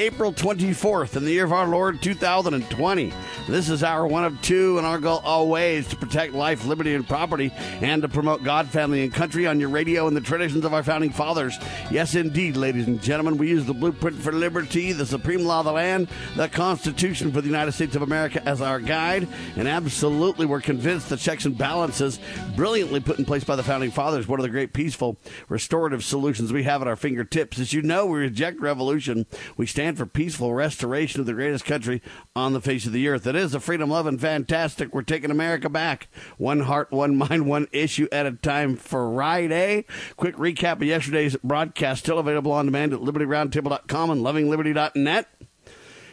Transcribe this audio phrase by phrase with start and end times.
[0.00, 3.12] April 24th in the year of our Lord 2020.
[3.46, 7.06] This is our one of two, and our goal always to protect life, liberty, and
[7.06, 10.72] property, and to promote God, family, and country on your radio and the traditions of
[10.72, 11.58] our founding fathers.
[11.90, 15.66] Yes, indeed, ladies and gentlemen, we use the blueprint for liberty, the supreme law of
[15.66, 20.46] the land, the Constitution for the United States of America as our guide, and absolutely
[20.46, 22.20] we're convinced the checks and balances
[22.56, 25.18] brilliantly put in place by the founding fathers, one of the great peaceful,
[25.50, 27.58] restorative solutions we have at our fingertips.
[27.58, 29.26] As you know, we reject revolution.
[29.58, 32.02] We stand for peaceful restoration of the greatest country
[32.34, 33.26] on the face of the earth.
[33.26, 34.92] It is a freedom loving fantastic.
[34.94, 36.08] We're taking America back.
[36.38, 39.84] One heart, one mind, one issue at a time Friday.
[40.16, 45.28] Quick recap of yesterday's broadcast, still available on demand at libertyroundtable.com and lovingliberty.net.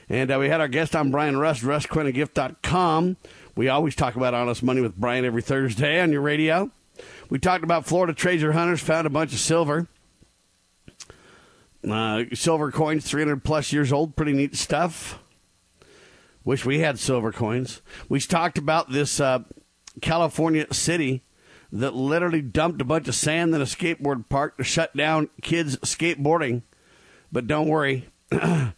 [0.09, 3.17] And uh, we had our guest on Brian Rust, RustQuintagift.com.
[3.55, 6.71] We always talk about honest money with Brian every Thursday on your radio.
[7.29, 9.87] We talked about Florida treasure hunters found a bunch of silver.
[11.87, 14.15] Uh, silver coins, 300 plus years old.
[14.15, 15.19] Pretty neat stuff.
[16.43, 17.81] Wish we had silver coins.
[18.07, 19.43] We talked about this uh,
[20.01, 21.23] California city
[21.71, 25.77] that literally dumped a bunch of sand in a skateboard park to shut down kids
[25.77, 26.63] skateboarding.
[27.31, 28.07] But don't worry.
[28.31, 28.73] I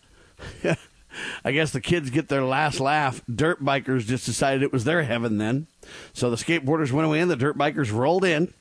[1.52, 3.22] guess the kids get their last laugh.
[3.34, 5.68] Dirt bikers just decided it was their heaven then.
[6.14, 8.54] So the skateboarders went away and the dirt bikers rolled in.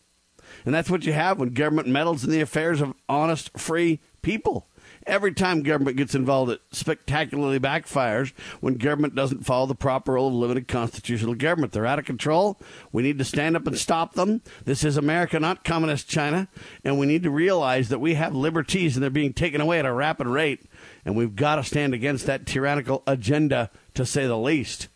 [0.64, 4.68] And that's what you have when government meddles in the affairs of honest, free people.
[5.06, 10.28] Every time government gets involved, it spectacularly backfires when government doesn't follow the proper role
[10.28, 11.72] of limited constitutional government.
[11.72, 12.60] They're out of control.
[12.92, 14.42] We need to stand up and stop them.
[14.64, 16.48] This is America, not communist China.
[16.84, 19.86] And we need to realize that we have liberties and they're being taken away at
[19.86, 20.64] a rapid rate.
[21.04, 24.88] And we've got to stand against that tyrannical agenda, to say the least.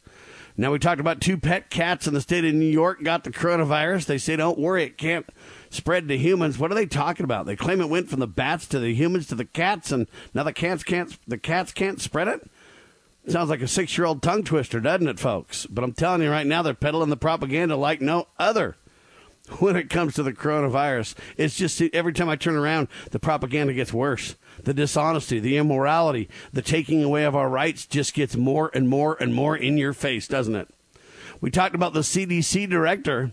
[0.56, 3.30] Now, we talked about two pet cats in the state of New York got the
[3.30, 4.06] coronavirus.
[4.06, 5.26] They say, don't worry, it can't
[5.70, 6.58] spread to humans.
[6.58, 7.46] What are they talking about?
[7.46, 10.42] They claim it went from the bats to the humans to the cats, and now
[10.42, 12.50] the cats can't the cats can't spread it.
[13.26, 15.66] Sounds like a six year old tongue twister, doesn't it, folks?
[15.66, 18.76] But I'm telling you right now, they're peddling the propaganda like no other
[19.58, 21.14] when it comes to the coronavirus.
[21.36, 24.36] It's just every time I turn around, the propaganda gets worse.
[24.64, 29.16] The dishonesty, the immorality, the taking away of our rights just gets more and more
[29.20, 30.68] and more in your face, doesn't it?
[31.40, 33.32] We talked about the CDC director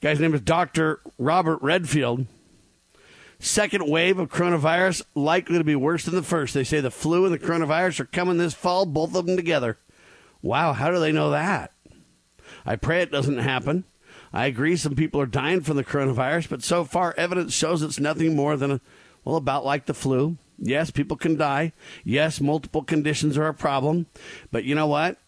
[0.00, 1.00] Guy's name is Dr.
[1.18, 2.26] Robert Redfield.
[3.40, 6.54] Second wave of coronavirus likely to be worse than the first.
[6.54, 9.78] They say the flu and the coronavirus are coming this fall, both of them together.
[10.40, 11.72] Wow, how do they know that?
[12.64, 13.84] I pray it doesn't happen.
[14.32, 17.98] I agree some people are dying from the coronavirus, but so far evidence shows it's
[17.98, 18.80] nothing more than a,
[19.24, 20.36] well, about like the flu.
[20.58, 21.72] Yes, people can die.
[22.04, 24.06] Yes, multiple conditions are a problem.
[24.50, 25.18] But you know what?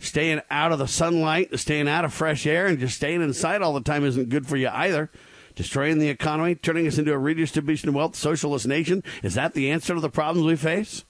[0.00, 3.74] staying out of the sunlight, staying out of fresh air, and just staying inside all
[3.74, 5.10] the time isn't good for you either.
[5.54, 9.04] Destroying the economy, turning us into a redistribution of wealth socialist nation.
[9.22, 11.04] Is that the answer to the problems we face?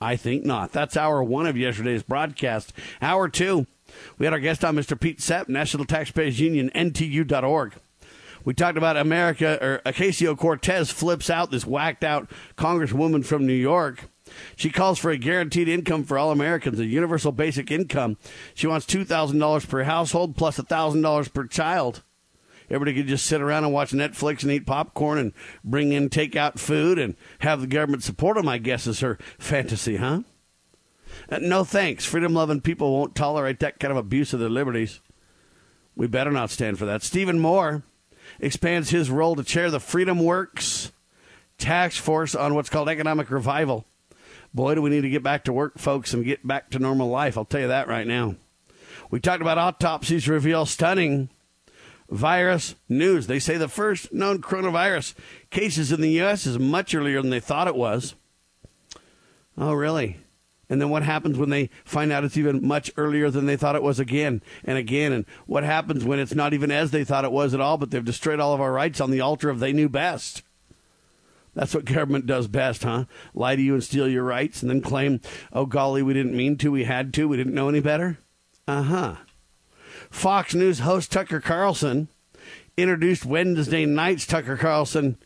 [0.00, 0.72] I think not.
[0.72, 2.72] That's hour one of yesterday's broadcast.
[3.00, 3.66] Hour two,
[4.18, 4.98] we had our guest on, Mr.
[4.98, 7.74] Pete Sepp, National Taxpayers Union, NTU.org.
[8.44, 13.52] We talked about America, or Ocasio Cortez flips out this whacked out Congresswoman from New
[13.52, 14.08] York
[14.56, 18.16] she calls for a guaranteed income for all Americans, a universal basic income.
[18.54, 22.02] She wants $2,000 per household plus $1,000 per child.
[22.70, 25.32] Everybody could just sit around and watch Netflix and eat popcorn and
[25.62, 29.96] bring in takeout food and have the government support them, I guess, is her fantasy,
[29.96, 30.20] huh?
[31.28, 32.06] Uh, no thanks.
[32.06, 35.00] Freedom loving people won't tolerate that kind of abuse of their liberties.
[35.94, 37.02] We better not stand for that.
[37.02, 37.82] Stephen Moore
[38.42, 40.92] expands his role to chair the Freedom Works
[41.56, 43.86] task force on what's called economic revival.
[44.52, 47.08] Boy, do we need to get back to work, folks, and get back to normal
[47.08, 47.38] life.
[47.38, 48.34] I'll tell you that right now.
[49.10, 51.30] We talked about autopsies reveal stunning
[52.10, 53.26] virus news.
[53.26, 55.14] They say the first known coronavirus
[55.50, 56.46] cases in the U.S.
[56.46, 58.14] is much earlier than they thought it was.
[59.56, 60.18] Oh, really?
[60.72, 63.76] And then what happens when they find out it's even much earlier than they thought
[63.76, 65.12] it was again and again?
[65.12, 67.90] And what happens when it's not even as they thought it was at all, but
[67.90, 70.42] they've destroyed all of our rights on the altar of they knew best?
[71.52, 73.04] That's what government does best, huh?
[73.34, 75.20] Lie to you and steal your rights and then claim,
[75.52, 78.16] oh, golly, we didn't mean to, we had to, we didn't know any better?
[78.66, 79.16] Uh huh.
[80.08, 82.08] Fox News host Tucker Carlson
[82.78, 85.18] introduced Wednesday night's Tucker Carlson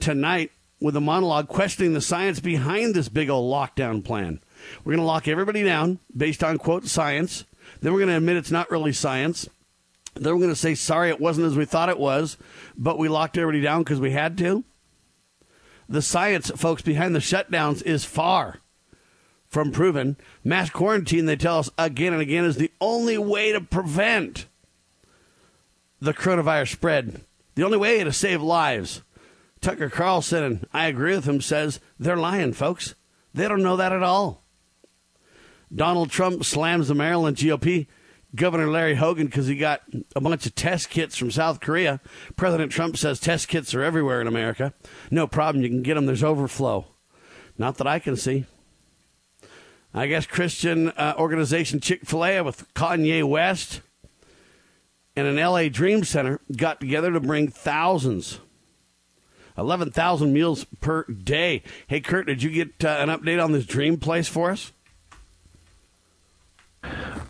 [0.00, 0.50] tonight
[0.80, 4.40] with a monologue questioning the science behind this big old lockdown plan.
[4.84, 7.44] We're going to lock everybody down based on, quote, science.
[7.80, 9.48] Then we're going to admit it's not really science.
[10.14, 12.36] Then we're going to say, sorry, it wasn't as we thought it was,
[12.76, 14.64] but we locked everybody down because we had to.
[15.88, 18.58] The science, folks, behind the shutdowns is far
[19.48, 20.16] from proven.
[20.44, 24.46] Mass quarantine, they tell us again and again, is the only way to prevent
[26.00, 27.20] the coronavirus spread.
[27.56, 29.02] The only way to save lives.
[29.60, 32.94] Tucker Carlson, and I agree with him, says they're lying, folks.
[33.34, 34.39] They don't know that at all.
[35.74, 37.86] Donald Trump slams the Maryland GOP
[38.34, 39.82] Governor Larry Hogan because he got
[40.14, 42.00] a bunch of test kits from South Korea.
[42.36, 44.72] President Trump says test kits are everywhere in America.
[45.10, 45.62] No problem.
[45.62, 46.06] You can get them.
[46.06, 46.86] There's overflow.
[47.58, 48.46] Not that I can see.
[49.92, 53.80] I guess Christian uh, organization Chick fil A with Kanye West
[55.16, 58.38] and an LA Dream Center got together to bring thousands
[59.58, 61.62] 11,000 meals per day.
[61.86, 64.72] Hey, Kurt, did you get uh, an update on this dream place for us?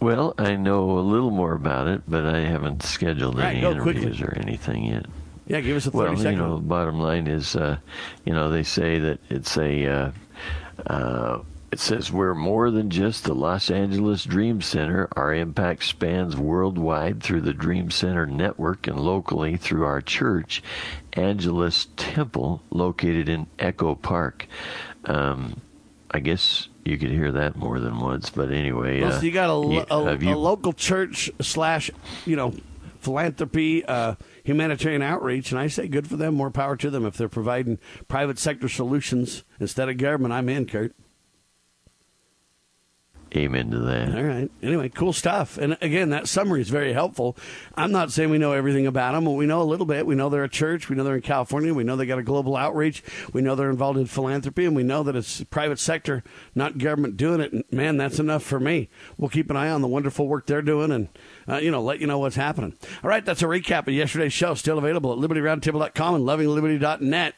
[0.00, 4.18] Well, I know a little more about it, but I haven't scheduled right, any interviews
[4.18, 4.24] quickly.
[4.24, 5.06] or anything yet.
[5.46, 6.32] Yeah, give us a 30 well, second.
[6.32, 7.76] you know, bottom line is, uh,
[8.24, 10.12] you know, they say that it's a, uh,
[10.86, 15.08] uh, it says we're more than just the Los Angeles Dream Center.
[15.16, 20.62] Our impact spans worldwide through the Dream Center network and locally through our church,
[21.12, 24.46] Angelus Temple, located in Echo Park.
[25.04, 25.60] Um,
[26.10, 29.00] I guess you could hear that more than once, but anyway.
[29.00, 31.90] Well, so you got a, you, a, you, a local church slash,
[32.26, 32.54] you know,
[33.00, 36.34] philanthropy, uh, humanitarian outreach, and I say good for them.
[36.34, 37.78] More power to them if they're providing
[38.08, 40.32] private sector solutions instead of government.
[40.32, 40.94] I'm in, Kurt.
[43.36, 44.16] Amen to that.
[44.16, 44.50] All right.
[44.60, 45.56] Anyway, cool stuff.
[45.56, 47.36] And again, that summary is very helpful.
[47.76, 50.04] I'm not saying we know everything about them, but we know a little bit.
[50.04, 50.88] We know they're a church.
[50.88, 51.72] We know they're in California.
[51.72, 53.04] We know they got a global outreach.
[53.32, 56.24] We know they're involved in philanthropy, and we know that it's private sector,
[56.56, 57.52] not government, doing it.
[57.52, 58.88] And man, that's enough for me.
[59.16, 61.08] We'll keep an eye on the wonderful work they're doing, and
[61.48, 62.74] uh, you know, let you know what's happening.
[63.04, 64.54] All right, that's a recap of yesterday's show.
[64.54, 67.34] Still available at libertyroundtable.com and lovingliberty.net.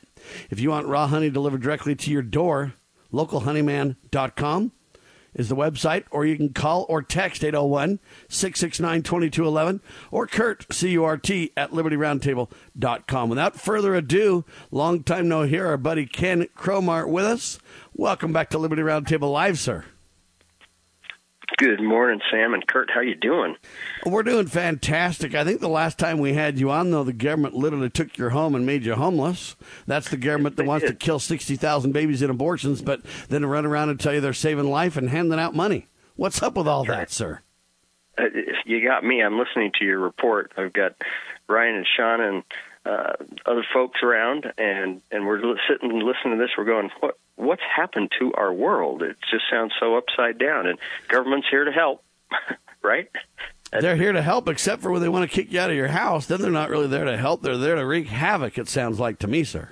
[0.49, 2.73] If you want raw honey delivered directly to your door,
[3.13, 4.73] localhoneyman.com
[5.35, 9.81] is the website, or you can call or text 801 669 2211
[10.11, 13.29] or Kurt, C U R T, at libertyroundtable.com.
[13.29, 17.59] Without further ado, long time no here, our buddy Ken Cromar with us.
[17.95, 19.85] Welcome back to Liberty Roundtable Live, sir.
[21.59, 22.91] Good morning, Sam and Kurt.
[22.91, 23.57] How you doing?
[24.05, 25.35] We're doing fantastic.
[25.35, 28.31] I think the last time we had you on, though, the government literally took your
[28.31, 29.55] home and made you homeless.
[29.87, 33.67] That's the government that wants to kill sixty thousand babies in abortions, but then run
[33.67, 35.89] around and tell you they're saving life and handing out money.
[36.17, 37.41] What's up with all that, sir?
[38.19, 38.25] Uh,
[38.67, 39.23] you got me.
[39.23, 40.53] I'm listening to your report.
[40.57, 40.97] I've got
[41.49, 42.43] Ryan and Sean and
[42.85, 43.13] uh,
[43.47, 46.51] other folks around, and and we're sitting and listening to this.
[46.57, 49.03] We're going, what what's happened to our world?
[49.03, 50.67] It just sounds so upside down.
[50.67, 52.03] And government's here to help,
[52.83, 53.09] right?
[53.73, 55.89] They're here to help, except for when they want to kick you out of your
[55.89, 56.27] house.
[56.27, 57.43] Then they're not really there to help.
[57.43, 58.59] They're there to wreak havoc.
[58.59, 59.71] It sounds like to me, sir.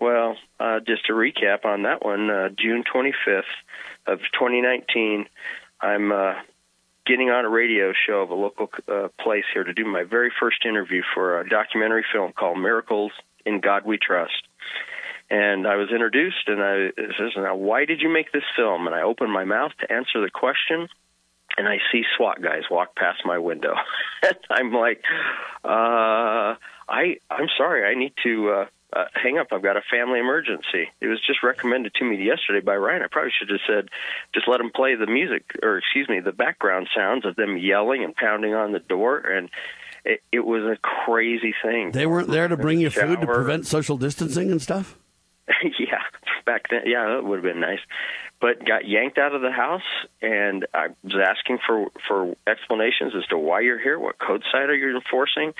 [0.00, 3.42] Well, uh, just to recap on that one, uh, June 25th
[4.06, 5.26] of 2019,
[5.80, 6.34] I'm uh,
[7.08, 10.30] getting on a radio show of a local uh, place here to do my very
[10.38, 13.12] first interview for a documentary film called Miracles
[13.46, 14.46] in God We Trust.
[15.30, 18.94] And I was introduced, and I says, "Now, why did you make this film?" And
[18.94, 20.88] I opened my mouth to answer the question,
[21.56, 23.74] and I see SWAT guys walk past my window.
[24.22, 25.02] and I'm like,
[25.64, 26.56] uh,
[26.88, 29.48] "I, I'm sorry, I need to." Uh, uh, hang up.
[29.52, 30.88] I've got a family emergency.
[31.00, 33.02] It was just recommended to me yesterday by Ryan.
[33.02, 33.88] I probably should have said,
[34.34, 38.02] just let them play the music, or excuse me, the background sounds of them yelling
[38.04, 39.18] and pounding on the door.
[39.18, 39.50] And
[40.04, 41.92] it, it was a crazy thing.
[41.92, 44.96] They weren't there to bring you food to prevent social distancing and stuff?
[45.78, 46.02] yeah,
[46.44, 47.80] back then, yeah, that would have been nice.
[48.40, 49.82] But got yanked out of the house,
[50.22, 54.70] and I was asking for for explanations as to why you're here, what code cite
[54.70, 55.54] are you enforcing.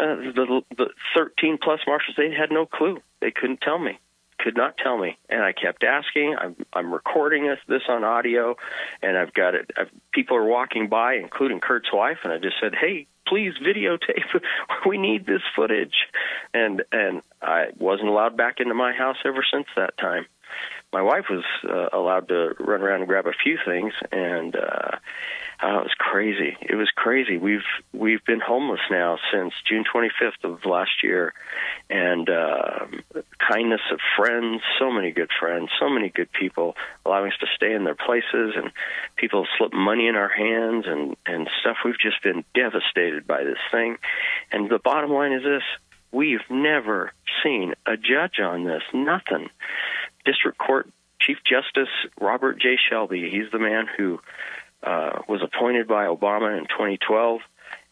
[0.00, 2.98] Uh, the the 13 plus marshals, they had no clue.
[3.20, 3.98] They couldn't tell me
[4.42, 6.36] could not tell me, and I kept asking.
[6.38, 8.56] I'm, I'm recording this, this on audio,
[9.02, 9.70] and I've got it.
[9.76, 14.40] I've, people are walking by, including Kurt's wife, and I just said, "Hey, please videotape.
[14.86, 15.94] we need this footage."
[16.54, 20.26] And and I wasn't allowed back into my house ever since that time.
[20.92, 24.96] My wife was uh, allowed to run around and grab a few things, and uh,
[25.62, 26.56] Oh, it was crazy.
[26.62, 27.36] It was crazy.
[27.36, 31.34] We've we've been homeless now since June 25th of last year,
[31.90, 32.86] and uh,
[33.46, 37.74] kindness of friends, so many good friends, so many good people allowing us to stay
[37.74, 38.70] in their places, and
[39.16, 41.76] people slip money in our hands and and stuff.
[41.84, 43.98] We've just been devastated by this thing,
[44.50, 45.62] and the bottom line is this:
[46.10, 48.82] we've never seen a judge on this.
[48.94, 49.50] Nothing.
[50.24, 50.88] District Court
[51.20, 52.76] Chief Justice Robert J.
[52.88, 53.30] Shelby.
[53.30, 54.20] He's the man who
[54.82, 57.40] uh, was appointed by Obama in 2012,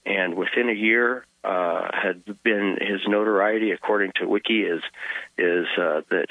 [0.07, 4.83] and within a year uh, had been his notoriety, according to Wiki, is
[5.37, 6.29] is uh, that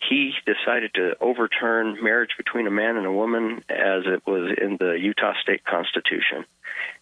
[0.00, 4.76] he decided to overturn marriage between a man and a woman as it was in
[4.78, 6.44] the Utah state constitution.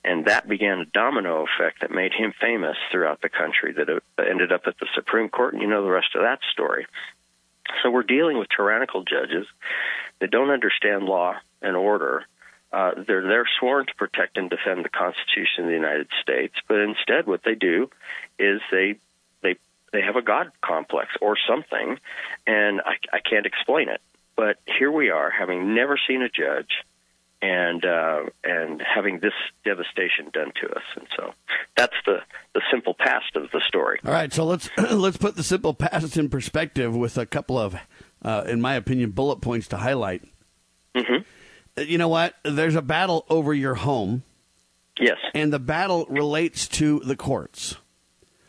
[0.03, 4.53] And that began a domino effect that made him famous throughout the country, that ended
[4.53, 6.87] up at the Supreme Court, and you know the rest of that story.
[7.82, 9.46] So we're dealing with tyrannical judges
[10.20, 12.25] that don't understand law and order.
[12.73, 16.78] Uh, they're they're sworn to protect and defend the Constitution of the United States, but
[16.78, 17.88] instead, what they do
[18.38, 18.96] is they
[19.42, 19.56] they
[19.92, 21.99] they have a god complex or something,
[22.46, 24.00] and I, I can't explain it.
[24.35, 26.85] But here we are, having never seen a judge,
[27.43, 29.33] and uh, and having this
[29.64, 31.33] devastation done to us, and so
[31.76, 32.19] that's the
[32.55, 34.00] the simple past of the story.
[34.05, 37.76] All right, so let's let's put the simple past in perspective with a couple of,
[38.23, 40.23] uh, in my opinion, bullet points to highlight.
[40.95, 41.83] Mm-hmm.
[41.83, 42.35] You know what?
[42.43, 44.23] There's a battle over your home.
[44.99, 45.19] Yes.
[45.35, 47.76] And the battle relates to the courts.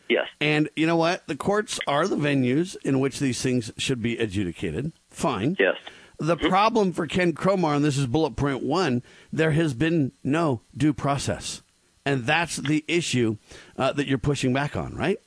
[0.08, 0.26] Yes.
[0.40, 1.26] And you know what?
[1.26, 4.92] The courts are the venues in which these things should be adjudicated.
[5.10, 5.56] Fine.
[5.58, 5.76] Yes.
[6.18, 6.48] The mm-hmm.
[6.48, 10.92] problem for Ken Cromar, and this is bullet point one, there has been no due
[10.92, 11.62] process.
[12.04, 13.36] And that's the issue
[13.76, 15.18] uh, that you're pushing back on, right?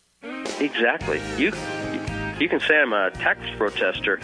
[0.60, 1.21] Exactly.
[1.38, 1.53] You
[2.39, 4.19] you can say I'm a tax protester,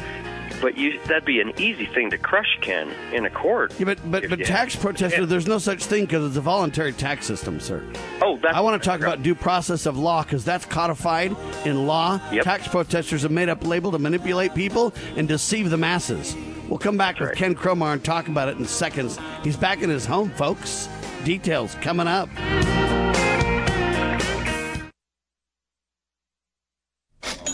[0.60, 3.74] but you, that'd be an easy thing to crush, Ken, in a court.
[3.80, 7.28] Yeah, but but, but tax protester, there's no such thing because it's a voluntary tax
[7.28, 7.84] system, sir.
[8.22, 12.20] Oh, I want to talk about due process of law because that's codified in law.
[12.32, 12.44] Yep.
[12.44, 16.36] Tax protesters have made up label to manipulate people and deceive the masses.
[16.70, 17.38] We'll come back that's with right.
[17.38, 19.18] Ken Cromar and talk about it in seconds.
[19.44, 20.90] He's back in his home, folks.
[21.24, 22.30] Details coming up.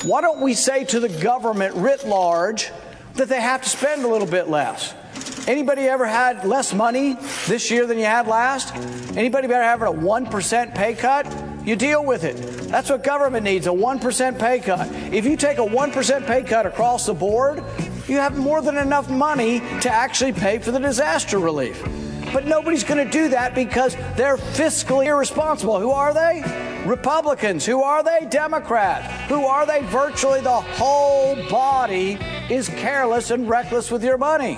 [0.04, 2.72] Why don't we say to the government writ large
[3.14, 4.94] that they have to spend a little bit less?
[5.48, 7.14] Anybody ever had less money
[7.48, 8.76] this year than you had last?
[9.16, 11.26] Anybody ever have a 1% pay cut?
[11.66, 12.36] You deal with it.
[12.70, 14.90] That's what government needs a 1% pay cut.
[15.14, 17.64] If you take a 1% pay cut across the board,
[18.08, 21.82] you have more than enough money to actually pay for the disaster relief.
[22.34, 25.80] But nobody's going to do that because they're fiscally irresponsible.
[25.80, 26.84] Who are they?
[26.86, 27.66] Republicans.
[27.66, 28.26] Who are they?
[28.26, 29.30] Democrats.
[29.30, 29.82] Who are they?
[29.84, 32.18] Virtually the whole body
[32.50, 34.58] is careless and reckless with your money.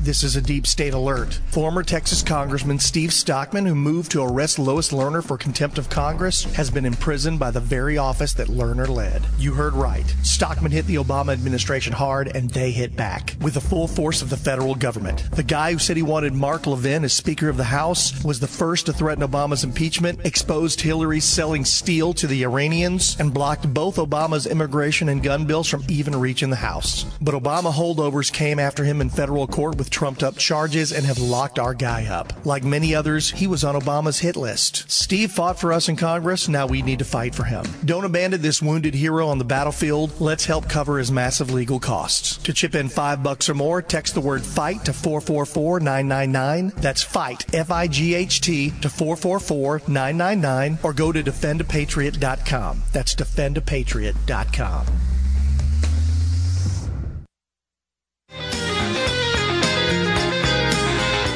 [0.03, 1.39] This is a deep state alert.
[1.51, 6.43] Former Texas Congressman Steve Stockman, who moved to arrest Lois Lerner for contempt of Congress,
[6.55, 9.21] has been imprisoned by the very office that Lerner led.
[9.37, 10.15] You heard right.
[10.23, 14.31] Stockman hit the Obama administration hard, and they hit back with the full force of
[14.31, 15.29] the federal government.
[15.33, 18.47] The guy who said he wanted Mark Levin as Speaker of the House was the
[18.47, 23.97] first to threaten Obama's impeachment, exposed Hillary selling steel to the Iranians, and blocked both
[23.97, 27.05] Obama's immigration and gun bills from even reaching the House.
[27.21, 31.19] But Obama holdovers came after him in federal court with trumped up charges and have
[31.19, 32.33] locked our guy up.
[32.45, 34.89] Like many others, he was on Obama's hit list.
[34.89, 37.65] Steve fought for us in Congress, now we need to fight for him.
[37.85, 40.19] Don't abandon this wounded hero on the battlefield.
[40.19, 42.37] Let's help cover his massive legal costs.
[42.37, 46.73] To chip in five bucks or more, text the word fight to 444-999.
[46.75, 52.83] That's fight, F-I-G-H-T to 444-999 or go to defendapatriot.com.
[52.91, 54.85] That's defendapatriot.com.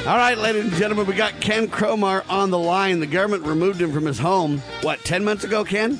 [0.07, 2.99] All right, ladies and gentlemen, we got Ken Cromar on the line.
[2.99, 5.99] The government removed him from his home, what, 10 months ago, Ken?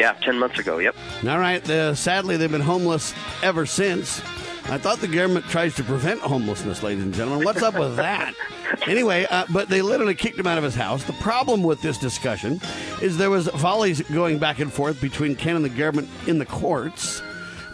[0.00, 0.96] Yeah, 10 months ago, yep.
[1.24, 3.14] All right, uh, sadly, they've been homeless
[3.44, 4.20] ever since.
[4.64, 7.44] I thought the government tries to prevent homelessness, ladies and gentlemen.
[7.44, 8.34] What's up with that?
[8.86, 11.02] Anyway, uh, but they literally kicked him out of his house.
[11.02, 12.60] The problem with this discussion
[13.02, 16.46] is there was volleys going back and forth between Ken and the government in the
[16.46, 17.20] courts.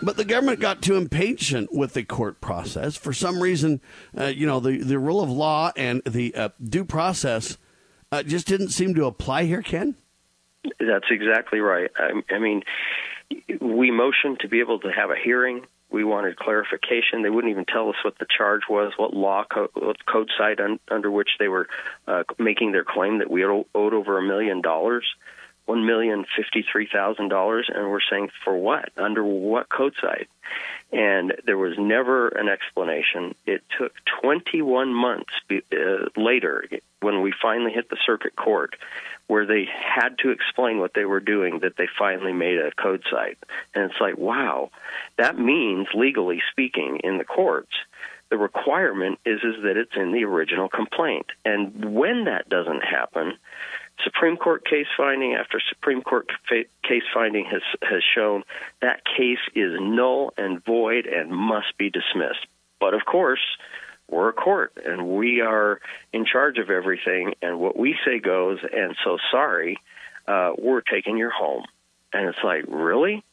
[0.03, 2.97] But the government got too impatient with the court process.
[2.97, 3.81] For some reason,
[4.17, 7.59] uh, you know, the, the rule of law and the uh, due process
[8.13, 9.97] uh, just didn't seem to apply here, Ken?
[10.79, 11.91] That's exactly right.
[11.97, 12.63] I, I mean,
[13.61, 15.67] we motioned to be able to have a hearing.
[15.91, 17.23] We wanted clarification.
[17.23, 20.61] They wouldn't even tell us what the charge was, what law co- what code cite
[20.61, 21.69] un, under which they were
[22.07, 25.05] uh, making their claim that we owed over a million dollars.
[25.67, 28.91] One million fifty three thousand dollars, and we're saying for what?
[28.97, 30.29] Under what code cite?
[30.93, 33.35] And there was never an explanation.
[33.45, 33.93] It took
[34.23, 36.65] 21 months be, uh, later,
[37.01, 38.77] when we finally hit the circuit court,
[39.27, 43.03] where they had to explain what they were doing, that they finally made a code
[43.11, 43.39] cite.
[43.75, 44.71] And it's like, wow,
[45.19, 47.75] that means legally speaking in the courts
[48.29, 51.27] the requirement is is that it's in the original complaint.
[51.45, 53.35] And when that doesn't happen,
[54.05, 58.43] Supreme Court case finding after Supreme Court case finding has has shown
[58.83, 62.47] that case is null and void and must be dismissed.
[62.79, 63.41] But of course,
[64.09, 65.81] we're a court and we are
[66.13, 68.59] in charge of everything, and what we say goes.
[68.63, 69.79] And so, sorry,
[70.29, 71.65] uh, we're taking your home.
[72.13, 73.25] And it's like, really?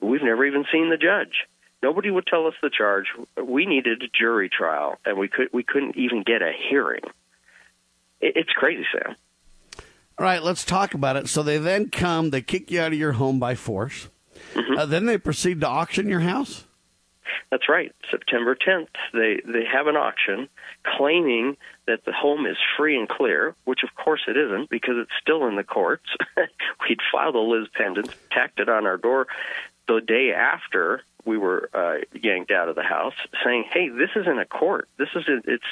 [0.00, 1.46] We've never even seen the judge.
[1.82, 3.06] Nobody would tell us the charge.
[3.42, 7.02] We needed a jury trial, and we could we couldn't even get a hearing.
[8.20, 9.16] It, it's crazy, Sam.
[10.18, 11.28] All right, let's talk about it.
[11.28, 14.08] So they then come, they kick you out of your home by force.
[14.54, 14.78] Mm-hmm.
[14.78, 16.64] Uh, then they proceed to auction your house.
[17.50, 17.94] That's right.
[18.10, 20.48] September 10th, they they have an auction
[20.84, 21.56] claiming
[21.86, 25.46] that the home is free and clear, which of course it isn't because it's still
[25.46, 26.04] in the courts.
[26.36, 29.28] We'd filed a Lis pendens, tacked it on our door
[29.86, 34.38] the day after we were uh, yanked out of the house, saying, "Hey, this isn't
[34.38, 34.88] a court.
[34.98, 35.64] This is it's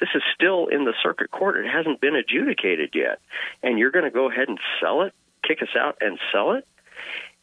[0.00, 1.56] this is still in the circuit court.
[1.56, 3.20] It hasn't been adjudicated yet,
[3.62, 5.14] and you're going to go ahead and sell it,
[5.46, 6.66] kick us out, and sell it."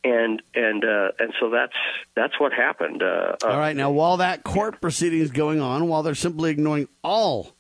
[0.04, 1.78] And and uh, and so that's
[2.16, 3.02] that's what happened.
[3.02, 6.90] Uh, all right, now while that court proceeding is going on, while they're simply ignoring
[7.04, 7.54] all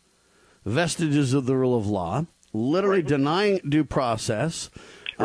[0.65, 3.07] vestiges of the rule of law, literally right.
[3.07, 4.69] denying due process.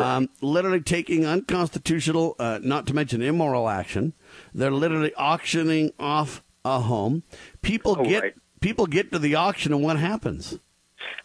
[0.01, 4.13] Um, literally taking unconstitutional, uh, not to mention immoral action,
[4.53, 7.23] they're literally auctioning off a home.
[7.61, 8.35] People oh, get right.
[8.59, 10.59] people get to the auction, and what happens?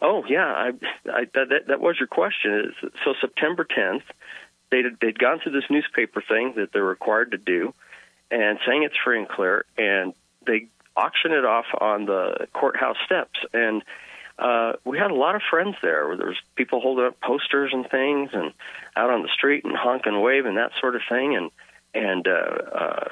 [0.00, 0.69] Oh yeah, I,
[1.11, 2.73] I, that that was your question.
[3.05, 4.02] So September 10th,
[4.71, 7.75] they'd they'd gone through this newspaper thing that they're required to do,
[8.31, 10.14] and saying it's free and clear, and
[10.47, 13.83] they auction it off on the courthouse steps, and
[14.38, 16.16] uh, we had a lot of friends there.
[16.16, 18.53] There was people holding up posters and things, and
[18.97, 21.51] out on the street and honk and wave and that sort of thing, and
[21.95, 23.09] and uh, uh,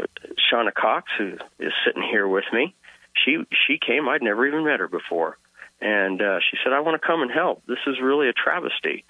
[0.50, 2.74] Shawna Cox, who is sitting here with me,
[3.14, 4.08] she she came.
[4.08, 5.36] I'd never even met her before,
[5.80, 7.62] and uh, she said, "I want to come and help.
[7.66, 9.04] This is really a travesty."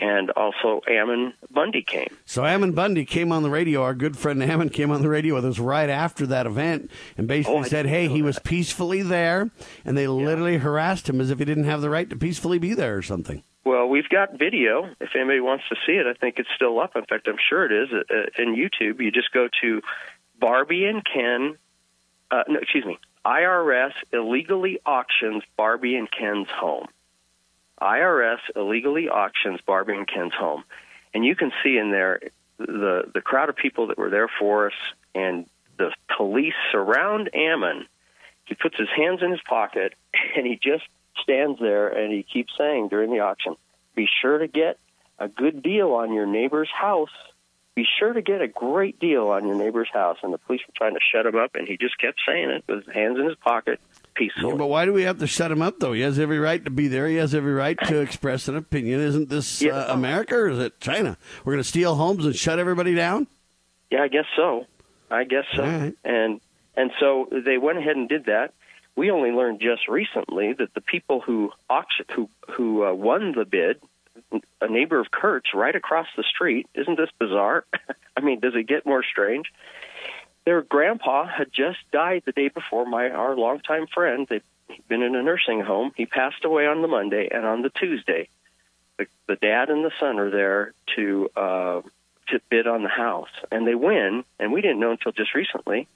[0.00, 2.08] And also, Ammon Bundy came.
[2.24, 3.82] So Ammon Bundy came on the radio.
[3.82, 7.28] Our good friend Ammon came on the radio with us right after that event, and
[7.28, 8.24] basically oh, said, "Hey, he that.
[8.24, 9.50] was peacefully there,
[9.84, 10.08] and they yeah.
[10.08, 13.02] literally harassed him as if he didn't have the right to peacefully be there or
[13.02, 14.88] something." Well, we've got video.
[15.00, 16.96] If anybody wants to see it, I think it's still up.
[16.96, 19.00] In fact, I'm sure it is uh, uh, in YouTube.
[19.00, 19.82] You just go to
[20.38, 21.58] Barbie and Ken.
[22.30, 22.98] Uh, no, excuse me.
[23.24, 26.86] IRS illegally auctions Barbie and Ken's home.
[27.80, 30.64] IRS illegally auctions Barbie and Ken's home,
[31.14, 32.20] and you can see in there
[32.58, 34.74] the the crowd of people that were there for us,
[35.14, 37.86] and the police surround Ammon.
[38.44, 39.94] He puts his hands in his pocket,
[40.36, 40.84] and he just
[41.22, 43.56] stands there and he keeps saying during the auction,
[43.94, 44.78] be sure to get
[45.18, 47.10] a good deal on your neighbor's house.
[47.74, 50.18] Be sure to get a great deal on your neighbor's house.
[50.22, 52.64] And the police were trying to shut him up, and he just kept saying it
[52.68, 53.80] with his hands in his pocket,
[54.20, 54.52] peacefully.
[54.52, 55.92] Yeah, but why do we have to shut him up, though?
[55.92, 57.08] He has every right to be there.
[57.08, 59.00] He has every right to express an opinion.
[59.00, 59.72] Isn't this yeah.
[59.72, 61.16] uh, America or is it China?
[61.44, 63.26] We're going to steal homes and shut everybody down?
[63.90, 64.66] Yeah, I guess so.
[65.10, 65.62] I guess so.
[65.62, 65.94] Right.
[66.04, 66.40] And
[66.76, 68.54] and so they went ahead and did that
[68.96, 73.44] we only learned just recently that the people who auction, who who uh, won the
[73.44, 73.80] bid,
[74.60, 76.68] a neighbor of Kurt's right across the street.
[76.74, 77.64] Isn't this bizarre?
[78.16, 79.46] I mean, does it get more strange?
[80.44, 82.86] Their grandpa had just died the day before.
[82.86, 84.42] My our longtime friend, they'd
[84.88, 85.92] been in a nursing home.
[85.96, 88.28] He passed away on the Monday, and on the Tuesday,
[88.98, 91.82] the, the dad and the son are there to uh,
[92.28, 94.24] to bid on the house, and they win.
[94.38, 95.88] And we didn't know until just recently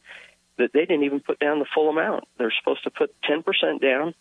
[0.57, 2.24] that they didn't even put down the full amount.
[2.38, 4.14] They're supposed to put 10% down.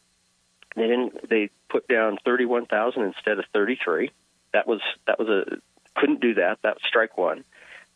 [0.75, 1.29] They didn't.
[1.29, 4.11] They put down 31,000 instead of 33.
[4.53, 5.57] That was that was a
[5.99, 6.59] couldn't do that.
[6.63, 7.43] That was strike one.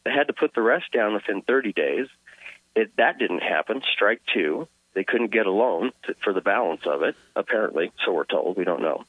[0.08, 2.08] They had to put the rest down within 30 days.
[2.78, 3.82] It, that didn't happen.
[3.94, 4.70] Strike two.
[4.94, 7.18] They couldn't get a loan to, for the balance of it.
[7.36, 8.56] Apparently, so we're told.
[8.56, 9.04] We don't know.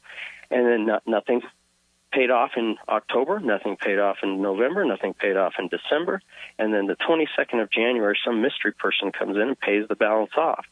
[0.50, 1.42] And then not, nothing
[2.10, 6.20] paid off in October, nothing paid off in November, nothing paid off in December,
[6.58, 10.32] and then the 22nd of January, some mystery person comes in and pays the balance
[10.36, 10.66] off.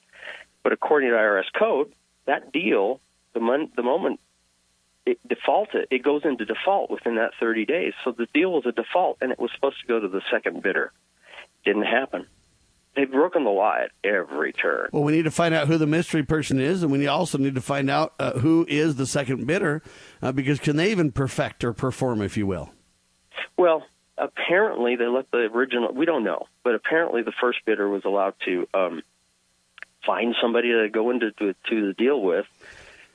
[0.64, 1.92] But according to IRS code,
[2.24, 3.00] that deal,
[3.32, 4.18] the, mon- the moment
[5.06, 7.94] it defaulted, it goes into default within that 30 days.
[8.04, 10.62] So the deal was a default, and it was supposed to go to the second
[10.62, 10.92] bidder.
[11.64, 12.26] Didn't happen
[12.96, 14.88] they've broken the law at every turn.
[14.90, 17.54] Well, we need to find out who the mystery person is, and we also need
[17.54, 19.82] to find out uh, who is the second bidder,
[20.22, 22.70] uh, because can they even perfect or perform, if you will?
[23.56, 23.84] Well,
[24.18, 25.92] apparently they let the original.
[25.92, 29.02] We don't know, but apparently the first bidder was allowed to um,
[30.04, 32.46] find somebody to go into to, to the deal with.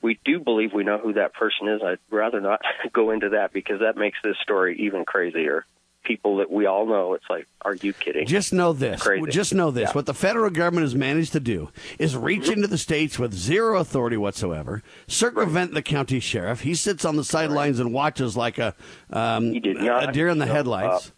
[0.02, 1.80] We do believe we know who that person is.
[1.82, 2.60] I'd rather not
[2.92, 5.64] go into that because that makes this story even crazier.
[6.04, 8.26] People that we all know, it's like, are you kidding?
[8.26, 9.00] Just know this.
[9.00, 9.30] Crazy.
[9.30, 9.90] Just know this.
[9.90, 9.92] Yeah.
[9.92, 13.78] What the federal government has managed to do is reach into the states with zero
[13.78, 16.62] authority whatsoever, circumvent the county sheriff.
[16.62, 18.74] He sits on the sidelines and watches like a
[19.10, 21.12] um, He did not a deer in the show headlights.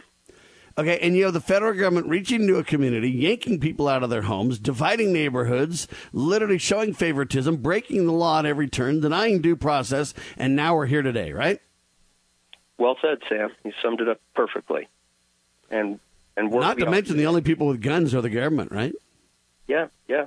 [0.76, 4.10] Okay, and you have the federal government reaching into a community, yanking people out of
[4.10, 9.54] their homes, dividing neighborhoods, literally showing favoritism, breaking the law at every turn, denying due
[9.54, 11.60] process, and now we're here today, right?
[12.76, 13.50] Well said, Sam.
[13.64, 14.88] You summed it up perfectly.
[15.70, 16.00] And
[16.36, 18.92] and we're Not to mention the only people with guns are the government, right?
[19.68, 20.26] Yeah, yeah.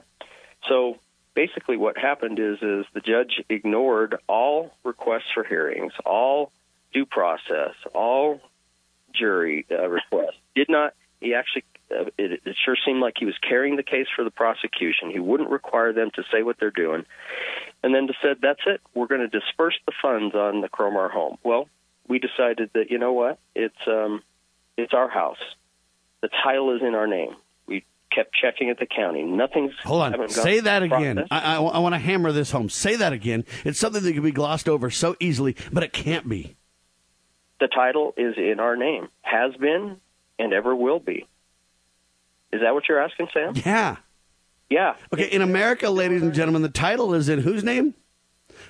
[0.69, 0.97] So
[1.35, 6.51] basically, what happened is is the judge ignored all requests for hearings, all
[6.93, 8.39] due process, all
[9.17, 10.37] jury uh, requests.
[10.55, 10.93] Did not.
[11.19, 11.63] He actually.
[11.89, 15.09] Uh, it, it sure seemed like he was carrying the case for the prosecution.
[15.09, 17.05] He wouldn't require them to say what they're doing,
[17.81, 18.81] and then just said, "That's it.
[18.93, 21.69] We're going to disperse the funds on the Cromar home." Well,
[22.07, 23.39] we decided that you know what?
[23.55, 24.21] It's um,
[24.77, 25.37] it's our house.
[26.21, 27.35] The title is in our name.
[27.67, 29.23] We kept checking at the county.
[29.23, 30.29] Nothing's Hold on.
[30.29, 31.25] Say that again.
[31.31, 32.69] I, I, I want to hammer this home.
[32.69, 33.45] Say that again.
[33.63, 36.56] It's something that can be glossed over so easily, but it can't be.
[37.59, 39.97] The title is in our name, has been,
[40.39, 41.27] and ever will be.
[42.51, 43.53] Is that what you're asking, Sam?
[43.65, 43.97] Yeah.
[44.69, 44.95] Yeah.
[45.13, 47.93] Okay, in America, ladies and gentlemen, the title is in whose name?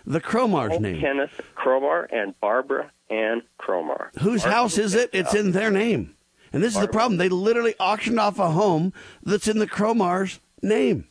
[0.05, 0.99] The Cromar's Oh, name.
[0.99, 4.09] Kenneth Cromar and Barbara Ann Cromar.
[4.19, 5.09] Whose Barbara house is it?
[5.13, 6.15] It's in their name.
[6.53, 7.17] And this is the problem.
[7.17, 11.07] They literally auctioned off a home that's in the Cromar's name.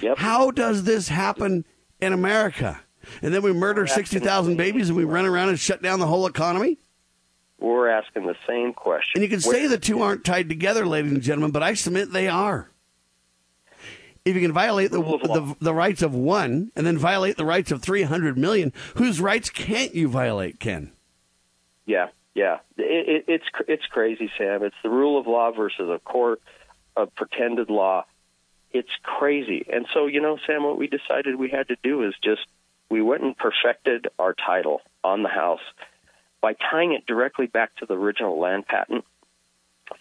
[0.00, 0.18] Yep.
[0.18, 1.64] How does this happen
[2.00, 2.80] in America?
[3.22, 6.26] And then we murder 60,000 babies and we run around and shut down the whole
[6.26, 6.78] economy?
[7.60, 9.20] We're asking the same question.
[9.20, 12.12] And you can say the two aren't tied together, ladies and gentlemen, but I submit
[12.12, 12.70] they are.
[14.24, 15.34] If you can violate the, Rule of law.
[15.34, 19.50] the, the rights of one and then violate the rights of 300 million, whose rights
[19.50, 20.92] can't you violate, Ken?
[21.86, 22.58] Yeah, yeah.
[22.76, 24.62] It, it, it's it's crazy, Sam.
[24.62, 26.40] It's the rule of law versus a court
[26.96, 28.04] of pretended law.
[28.72, 29.66] It's crazy.
[29.72, 32.42] And so, you know, Sam, what we decided we had to do is just
[32.88, 35.62] we went and perfected our title on the house
[36.40, 39.04] by tying it directly back to the original land patent.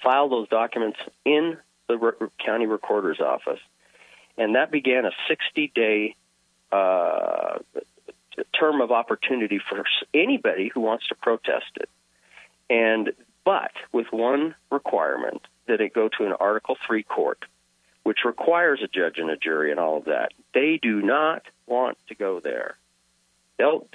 [0.03, 3.59] File those documents in the re- county recorder's office,
[4.37, 6.15] and that began a 60-day
[6.71, 7.57] uh,
[8.57, 11.89] term of opportunity for anybody who wants to protest it.
[12.69, 13.11] And
[13.43, 17.45] but with one requirement that it go to an Article Three court,
[18.03, 20.33] which requires a judge and a jury and all of that.
[20.53, 22.75] They do not want to go there.
[23.57, 23.87] They'll.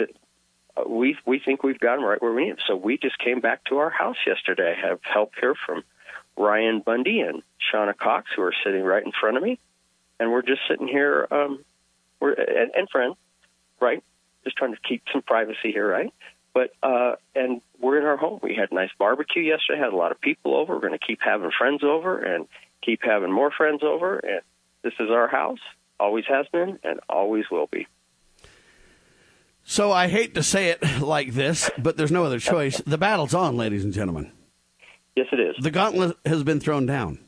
[0.77, 2.65] Uh, We we think we've got them right where we need them.
[2.67, 4.75] So we just came back to our house yesterday.
[4.77, 5.85] I have help here from
[6.37, 9.59] Ryan Bundy and Shawna Cox, who are sitting right in front of me,
[10.19, 11.27] and we're just sitting here.
[11.31, 11.65] Um,
[12.21, 13.17] we're and, and friends,
[13.81, 14.03] right?
[14.45, 16.13] Just trying to keep some privacy here, right?
[16.53, 18.41] But uh, and we're in our home.
[18.43, 19.81] We had a nice barbecue yesterday.
[19.81, 20.75] Had a lot of people over.
[20.75, 22.47] We're going to keep having friends over and
[22.83, 24.19] keep having more friends over.
[24.19, 24.41] And
[24.83, 25.59] this is our house.
[25.99, 27.87] Always has been and always will be.
[29.65, 32.83] So I hate to say it like this, but there's no other choice.
[32.87, 34.31] The battle's on, ladies and gentlemen.
[35.17, 35.57] Yes, it is.
[35.59, 37.19] The gauntlet has been thrown down.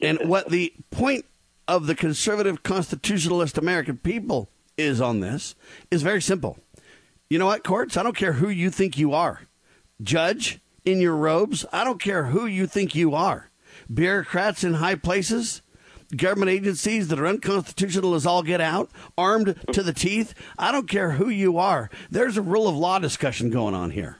[0.00, 1.26] And what the point
[1.68, 5.54] of the conservative constitutionalist American people is on this
[5.90, 6.58] is very simple.
[7.28, 7.96] You know what, courts?
[7.96, 9.42] I don't care who you think you are.
[10.00, 13.50] Judge in your robes, I don't care who you think you are.
[13.92, 15.62] Bureaucrats in high places,
[16.14, 20.88] government agencies that are unconstitutional as all get out, armed to the teeth, I don't
[20.88, 21.90] care who you are.
[22.10, 24.18] There's a rule of law discussion going on here.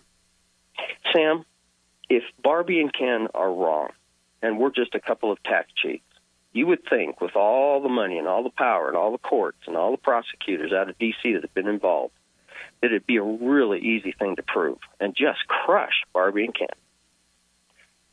[1.14, 1.44] Sam,
[2.08, 3.90] if Barbie and Ken are wrong,
[4.42, 6.02] and we're just a couple of tax cheats,
[6.52, 9.58] you would think with all the money and all the power and all the courts
[9.66, 11.34] and all the prosecutors out of D.C.
[11.34, 12.14] that have been involved,
[12.80, 16.68] that it'd be a really easy thing to prove and just crush Barbie and Ken.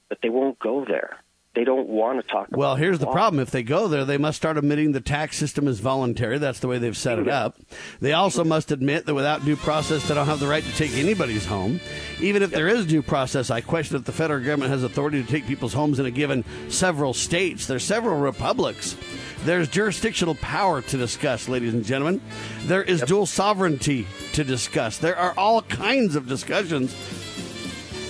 [0.10, 1.18] But they won't go there.
[1.56, 3.40] They don't want to talk about Well, here's the problem.
[3.40, 6.40] If they go there, they must start admitting the tax system is voluntary.
[6.40, 7.58] That's the way they've set it up.
[8.00, 10.94] They also must admit that without due process, they don't have the right to take
[10.94, 11.80] anybody's home.
[12.20, 15.30] Even if there is due process, I question if the federal government has authority to
[15.30, 17.68] take people's homes in a given several states.
[17.68, 18.98] There's several republics.
[19.44, 22.20] There's jurisdictional power to discuss, ladies and gentlemen.
[22.64, 24.98] There is dual sovereignty to discuss.
[24.98, 26.96] There are all kinds of discussions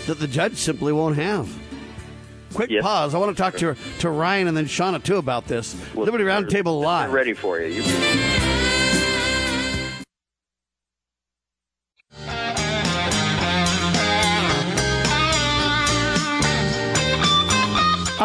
[0.06, 1.63] that the judge simply won't have.
[2.54, 2.84] Quick Yes.
[2.84, 3.16] pause.
[3.16, 5.76] I want to talk to to Ryan and then Shawna too about this.
[5.94, 7.12] Well, Liberty Roundtable Live.
[7.12, 7.82] ready for you.
[7.82, 7.84] you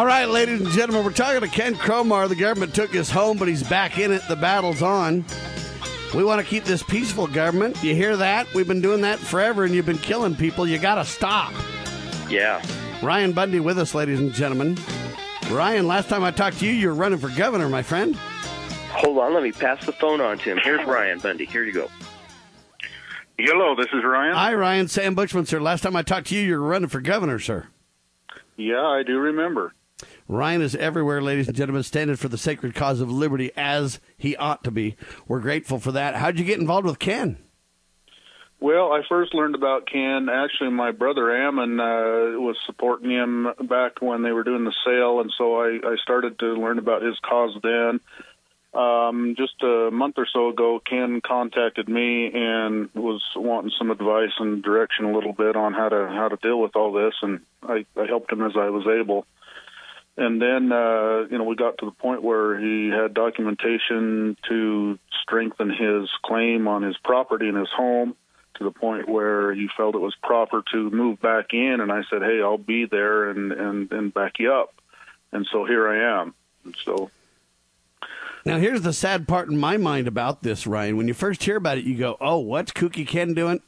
[0.05, 2.29] right, ladies and gentlemen, we're talking to Ken Cromar.
[2.29, 4.21] The government took his home, but he's back in it.
[4.29, 5.25] The battle's on.
[6.15, 7.81] We want to keep this peaceful, government.
[7.83, 8.51] You hear that?
[8.53, 10.65] We've been doing that forever, and you've been killing people.
[10.67, 11.53] You got to stop.
[12.29, 12.61] Yeah.
[13.01, 14.77] Ryan Bundy with us, ladies and gentlemen.
[15.49, 18.15] Ryan, last time I talked to you, you were running for governor, my friend.
[18.91, 20.59] Hold on, let me pass the phone on to him.
[20.61, 21.45] Here's Ryan Bundy.
[21.45, 21.87] Here you go.
[23.37, 24.35] Hello, this is Ryan.
[24.35, 24.89] Hi, Ryan.
[24.89, 25.61] Sam Bushman, sir.
[25.61, 27.67] Last time I talked to you, you were running for governor, sir.
[28.57, 29.73] Yeah, I do remember.
[30.27, 34.35] Ryan is everywhere, ladies and gentlemen, standing for the sacred cause of liberty as he
[34.35, 34.97] ought to be.
[35.25, 36.15] We're grateful for that.
[36.15, 37.37] How'd you get involved with Ken?
[38.61, 40.27] Well, I first learned about Ken.
[40.27, 45.21] Actually, my brother Ammon uh, was supporting him back when they were doing the sale,
[45.21, 48.01] and so I, I started to learn about his cause then.
[48.73, 54.33] Um, just a month or so ago, Ken contacted me and was wanting some advice
[54.39, 57.39] and direction a little bit on how to how to deal with all this, and
[57.63, 59.25] I, I helped him as I was able.
[60.17, 64.99] And then, uh, you know, we got to the point where he had documentation to
[65.23, 68.17] strengthen his claim on his property and his home
[68.59, 71.79] to the point where you felt it was proper to move back in.
[71.81, 74.73] And I said, hey, I'll be there and, and, and back you up.
[75.31, 76.35] And so here I am.
[76.65, 77.09] And so.
[78.45, 80.97] Now, here's the sad part in my mind about this, Ryan.
[80.97, 83.61] When you first hear about it, you go, oh, what's Kooky Ken doing?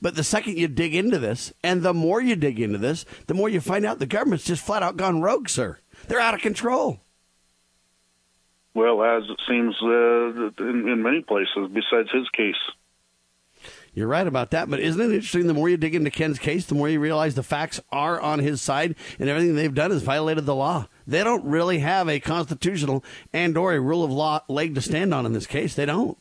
[0.00, 3.34] But the second you dig into this, and the more you dig into this, the
[3.34, 5.78] more you find out the government's just flat out gone rogue, sir.
[6.08, 7.00] They're out of control.
[8.74, 12.56] Well, as it seems uh, in, in many places, besides his case.
[13.94, 15.46] You're right about that, but isn't it interesting?
[15.46, 18.40] The more you dig into Ken's case, the more you realize the facts are on
[18.40, 20.88] his side, and everything they've done has violated the law.
[21.06, 25.26] They don't really have a constitutional and/or a rule of law leg to stand on
[25.26, 25.74] in this case.
[25.74, 26.18] They don't.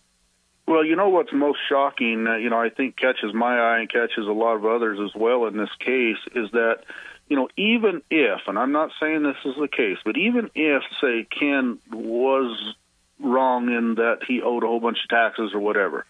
[0.67, 3.91] Well, you know what's most shocking, uh, you know, I think catches my eye and
[3.91, 6.83] catches a lot of others as well in this case is that,
[7.27, 10.83] you know, even if, and I'm not saying this is the case, but even if,
[11.01, 12.75] say, Ken was
[13.19, 16.05] wrong in that he owed a whole bunch of taxes or whatever,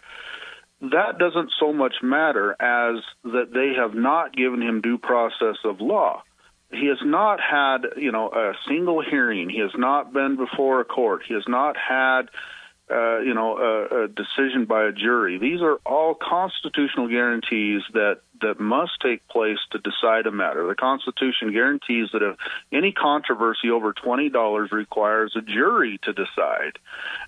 [0.92, 5.80] that doesn't so much matter as that they have not given him due process of
[5.80, 6.22] law.
[6.70, 9.48] He has not had, you know, a single hearing.
[9.48, 11.22] He has not been before a court.
[11.26, 12.30] He has not had,
[12.90, 15.38] uh, you know, a, a decision by a jury.
[15.38, 20.66] These are all constitutional guarantees that that must take place to decide a matter.
[20.66, 22.36] The Constitution guarantees that if
[22.72, 26.78] any controversy over twenty dollars requires a jury to decide,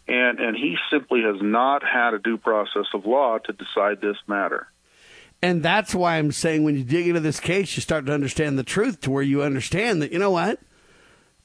[0.09, 4.17] and and he simply has not had a due process of law to decide this
[4.27, 4.69] matter.
[5.43, 8.59] And that's why I'm saying when you dig into this case, you start to understand
[8.59, 10.61] the truth to where you understand that, you know what?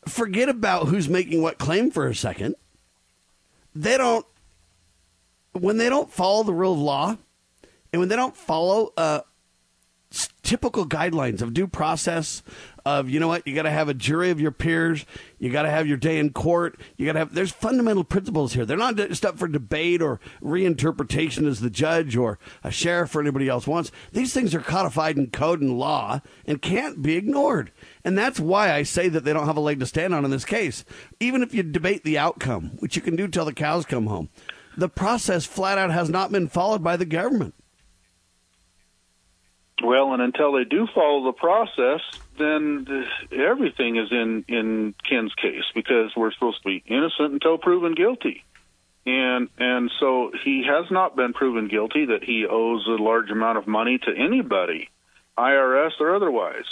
[0.07, 2.55] Forget about who's making what claim for a second.
[3.75, 4.25] They don't,
[5.51, 7.17] when they don't follow the rule of law
[7.91, 9.21] and when they don't follow uh,
[10.43, 12.43] typical guidelines of due process,
[12.85, 15.05] of you know what you got to have a jury of your peers
[15.37, 18.53] you got to have your day in court you got to have there's fundamental principles
[18.53, 18.65] here.
[18.65, 23.21] They're not just up for debate or reinterpretation as the judge or a sheriff or
[23.21, 23.91] anybody else wants.
[24.11, 27.71] These things are codified in code and law and can't be ignored.
[28.03, 30.31] And that's why i say that they don't have a leg to stand on in
[30.31, 30.83] this case.
[31.19, 34.29] Even if you debate the outcome which you can do till the cows come home
[34.77, 37.53] the process flat out has not been followed by the government
[39.83, 42.01] well, and until they do follow the process,
[42.37, 47.93] then everything is in in Ken's case because we're supposed to be innocent until proven
[47.93, 48.43] guilty.
[49.05, 53.57] And and so he has not been proven guilty that he owes a large amount
[53.57, 54.89] of money to anybody,
[55.37, 56.65] IRS or otherwise.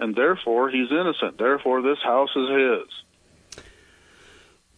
[0.00, 1.38] And therefore he's innocent.
[1.38, 3.64] Therefore this house is his.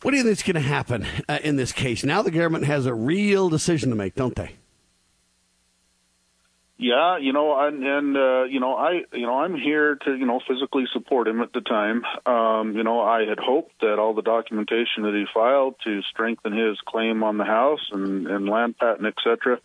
[0.03, 2.05] What do you think is going to happen uh, in this case?
[2.05, 4.57] Now the government has a real decision to make, don't they?
[6.83, 10.25] Yeah, you know, and, and uh, you know, I, you know, I'm here to, you
[10.25, 12.03] know, physically support him at the time.
[12.25, 16.57] Um, you know, I had hoped that all the documentation that he filed to strengthen
[16.57, 19.59] his claim on the house and, and land patent, et cetera,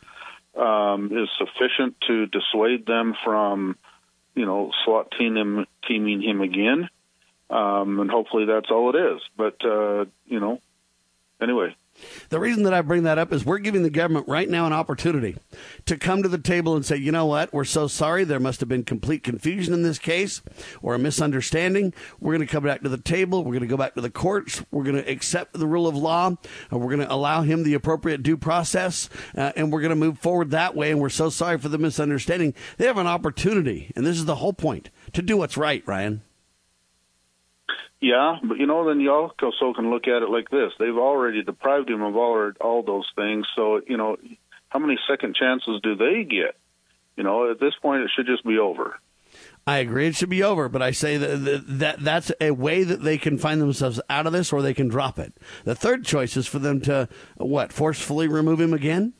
[0.61, 3.77] um, is sufficient to dissuade them from,
[4.35, 6.89] you know, SWAT team him, teaming him again.
[7.49, 9.21] Um, and hopefully that's all it is.
[9.37, 10.59] But uh, you know,
[11.41, 11.77] anyway.
[12.29, 14.73] The reason that I bring that up is we're giving the government right now an
[14.73, 15.37] opportunity
[15.85, 18.23] to come to the table and say, you know what, we're so sorry.
[18.23, 20.41] There must have been complete confusion in this case
[20.81, 21.93] or a misunderstanding.
[22.19, 23.43] We're going to come back to the table.
[23.43, 24.63] We're going to go back to the courts.
[24.71, 26.35] We're going to accept the rule of law.
[26.71, 29.09] We're going to allow him the appropriate due process.
[29.35, 30.91] Uh, and we're going to move forward that way.
[30.91, 32.53] And we're so sorry for the misunderstanding.
[32.77, 33.91] They have an opportunity.
[33.95, 36.24] And this is the whole point to do what's right, Ryan.
[38.01, 41.43] Yeah, but you know, then you also can look at it like this: they've already
[41.43, 43.47] deprived him of all all those things.
[43.55, 44.17] So you know,
[44.69, 46.55] how many second chances do they get?
[47.15, 48.99] You know, at this point, it should just be over.
[49.67, 53.01] I agree it should be over, but I say that, that that's a way that
[53.01, 55.33] they can find themselves out of this or they can drop it.
[55.63, 59.13] The third choice is for them to, what, forcefully remove him again?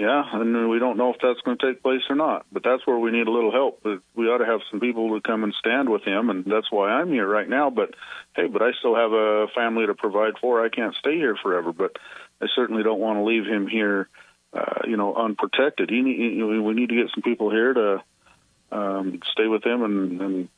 [0.00, 2.46] Yeah, and we don't know if that's going to take place or not.
[2.50, 3.84] But that's where we need a little help.
[4.14, 6.88] We ought to have some people to come and stand with him, and that's why
[6.88, 7.68] I'm here right now.
[7.68, 7.92] But
[8.34, 10.64] hey, but I still have a family to provide for.
[10.64, 11.98] I can't stay here forever, but
[12.40, 14.08] I certainly don't want to leave him here,
[14.54, 15.90] uh, you know, unprotected.
[15.90, 18.02] He, he, we need to get some people here to
[18.72, 20.48] um, stay with him and, and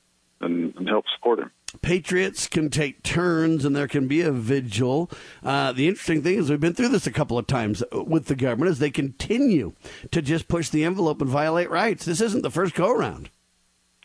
[0.40, 1.50] and help support him.
[1.80, 5.10] Patriots can take turns and there can be a vigil.
[5.42, 8.36] Uh, the interesting thing is, we've been through this a couple of times with the
[8.36, 9.72] government, as they continue
[10.10, 12.04] to just push the envelope and violate rights.
[12.04, 13.30] This isn't the first go around.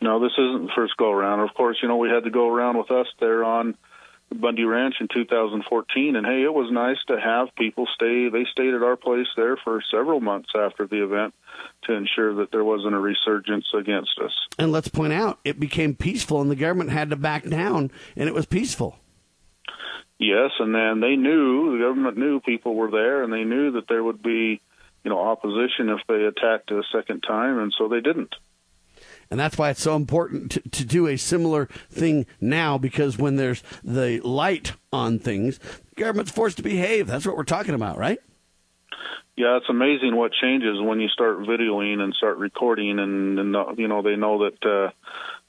[0.00, 1.40] No, this isn't the first go around.
[1.40, 3.76] Of course, you know, we had to go around with us there on
[4.30, 8.28] Bundy Ranch in 2014, and hey, it was nice to have people stay.
[8.28, 11.34] They stayed at our place there for several months after the event
[11.84, 14.32] to ensure that there wasn't a resurgence against us.
[14.58, 18.28] And let's point out, it became peaceful, and the government had to back down, and
[18.28, 18.96] it was peaceful.
[20.18, 23.88] Yes, and then they knew the government knew people were there, and they knew that
[23.88, 24.60] there would be,
[25.04, 28.34] you know, opposition if they attacked a second time, and so they didn't.
[29.30, 33.36] And that's why it's so important to, to do a similar thing now because when
[33.36, 37.06] there's the light on things, the government's forced to behave.
[37.06, 38.18] That's what we're talking about, right?
[39.36, 43.86] Yeah, it's amazing what changes when you start videoing and start recording, and, and you
[43.86, 44.90] know they know that uh,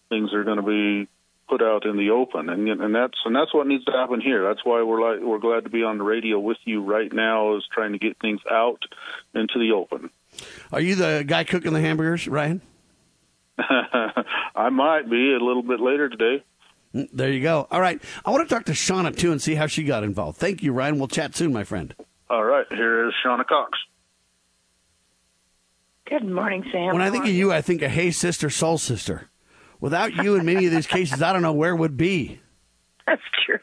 [0.09, 1.07] things are going to be
[1.47, 4.43] put out in the open, and and that's and that's what needs to happen here.
[4.43, 7.57] That's why we're like we're glad to be on the radio with you right now,
[7.57, 8.83] is trying to get things out
[9.33, 10.11] into the open.
[10.71, 12.61] Are you the guy cooking the hamburgers, Ryan?
[14.55, 16.43] I might be a little bit later today.
[16.93, 17.67] Mm, there you go.
[17.69, 18.01] All right.
[18.25, 20.37] I want to talk to Shawna, too, and see how she got involved.
[20.37, 20.97] Thank you, Ryan.
[20.97, 21.93] We'll chat soon, my friend.
[22.29, 22.65] All right.
[22.69, 23.77] Here is Shawna Cox.
[26.09, 26.93] Good morning, Sam.
[26.93, 29.29] When I think of you, I think of Hey Sister, Soul Sister.
[29.79, 32.39] Without you in many of these cases, I don't know where would be.
[33.07, 33.59] That's true.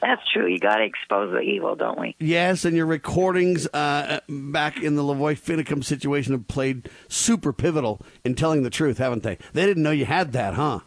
[0.00, 0.46] That's true.
[0.46, 2.14] You got to expose the evil, don't we?
[2.18, 8.00] Yes, and your recordings uh, back in the Lavoy Finicum situation have played super pivotal
[8.24, 9.38] in telling the truth, haven't they?
[9.52, 10.80] They didn't know you had that, huh?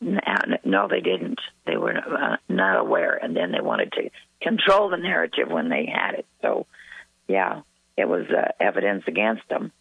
[0.00, 0.18] No,
[0.64, 1.40] no they didn't.
[1.66, 5.86] They were uh, not aware, and then they wanted to control the narrative when they
[5.86, 6.26] had it.
[6.42, 6.66] So,
[7.28, 7.62] yeah,
[7.96, 9.72] it was uh, evidence against them.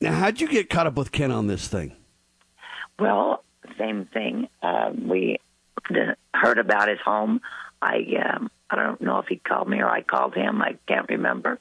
[0.00, 1.96] Now, how'd you get caught up with Ken on this thing?
[2.98, 3.42] Well,
[3.78, 4.48] same thing.
[4.62, 5.38] Uh, we
[6.32, 7.40] heard about his home
[7.84, 10.62] I um, I don't know if he called me or I called him.
[10.62, 11.60] I can't remember.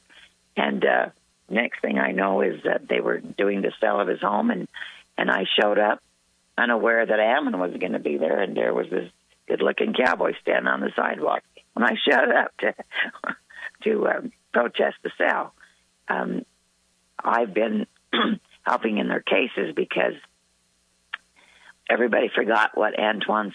[0.55, 1.09] And uh,
[1.49, 4.69] next thing I know is that they were doing the sale of his home, and
[5.17, 6.01] and I showed up
[6.57, 9.09] unaware that Ammon was going to be there, and there was this
[9.47, 11.43] good-looking cowboy standing on the sidewalk.
[11.73, 12.73] When I showed up to
[13.83, 15.53] to um, protest the sale,
[16.07, 16.45] um,
[17.21, 17.85] I've been
[18.65, 20.13] helping in their cases because
[21.89, 23.53] everybody forgot what Antonin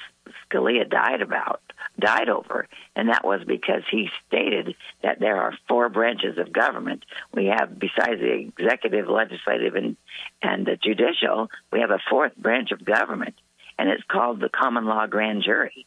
[0.50, 1.60] Scalia died about,
[1.98, 7.04] died over, and that was because he stated that there are four branches of government.
[7.32, 9.96] We have, besides the executive, legislative, and
[10.42, 13.34] and the judicial, we have a fourth branch of government,
[13.78, 15.86] and it's called the common law grand jury.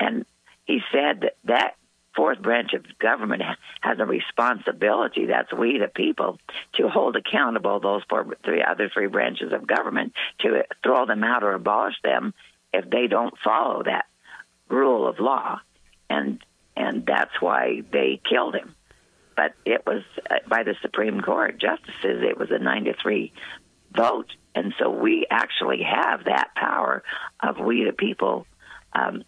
[0.00, 0.24] And
[0.64, 1.76] he said that that
[2.14, 3.42] fourth branch of government
[3.80, 5.26] has a responsibility.
[5.26, 6.38] That's we, the people,
[6.74, 11.42] to hold accountable those four, three other three branches of government to throw them out
[11.42, 12.34] or abolish them
[12.72, 14.06] if they don't follow that
[14.68, 15.60] rule of law,
[16.08, 16.42] and
[16.76, 18.74] and that's why they killed him.
[19.36, 22.22] But it was uh, by the Supreme Court justices.
[22.22, 23.32] It was a nine to three
[23.92, 27.02] vote, and so we actually have that power
[27.40, 28.46] of we the people
[28.94, 29.24] um,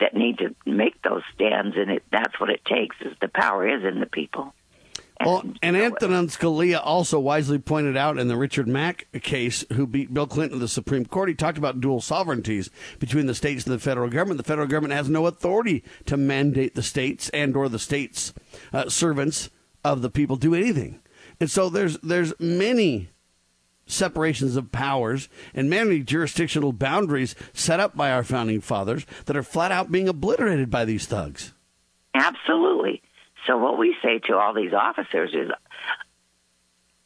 [0.00, 2.96] that need to make those stands, and it, that's what it takes.
[3.00, 4.54] Is the power is in the people.
[5.18, 9.86] And, well, and Antonin Scalia also wisely pointed out in the Richard Mack case, who
[9.86, 13.64] beat Bill Clinton to the Supreme Court, he talked about dual sovereignties between the states
[13.64, 14.36] and the federal government.
[14.36, 18.34] The federal government has no authority to mandate the states and or the states'
[18.74, 19.48] uh, servants
[19.82, 21.00] of the people do anything.
[21.40, 23.10] And so there's there's many
[23.86, 29.42] separations of powers and many jurisdictional boundaries set up by our founding fathers that are
[29.42, 31.52] flat out being obliterated by these thugs.
[32.14, 33.02] Absolutely.
[33.46, 35.50] So what we say to all these officers is,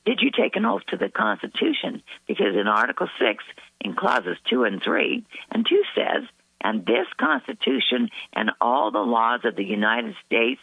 [0.06, 2.02] did you take an oath to the Constitution?
[2.26, 3.44] Because in Article 6,
[3.82, 6.24] in clauses 2 and 3, and 2 says,
[6.62, 10.60] and this Constitution and all the laws of the United States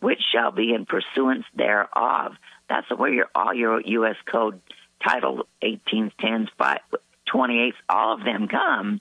[0.00, 2.32] which shall be in pursuance thereof.
[2.68, 4.16] That's where your all your U.S.
[4.30, 4.60] Code
[5.02, 6.78] Title 18, 10, 5,
[7.26, 9.00] 28, all of them come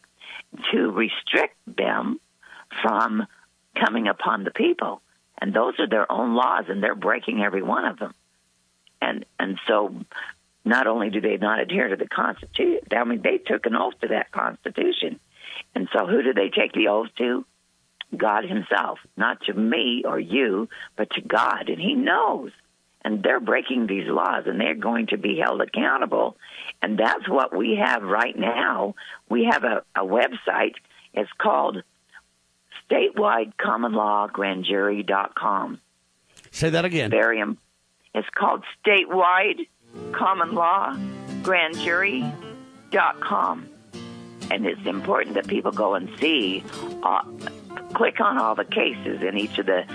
[0.71, 2.19] to restrict them
[2.81, 3.25] from
[3.75, 5.01] coming upon the people.
[5.39, 8.13] And those are their own laws, and they're breaking every one of them.
[9.01, 9.93] And and so
[10.65, 13.93] not only do they not adhere to the Constitution, I mean, they took an oath
[14.01, 15.19] to that Constitution.
[15.75, 17.45] And so who do they take the oath to?
[18.15, 21.69] God Himself, not to me or you, but to God.
[21.69, 22.51] And He knows.
[23.07, 26.35] And they're breaking these laws and they're going to be held accountable.
[26.81, 28.95] And that's what we have right now.
[29.29, 30.73] We have a, a website.
[31.13, 31.81] It's called
[32.91, 35.79] statewidecommonlawgrandjury.com.
[36.51, 37.09] Say that again.
[37.09, 37.41] Very,
[38.13, 39.69] it's called statewide
[40.11, 40.93] common law
[41.43, 43.69] grand jury.com.
[44.51, 46.61] And it's important that people go and see,
[47.03, 47.23] uh,
[47.93, 49.85] click on all the cases in each of the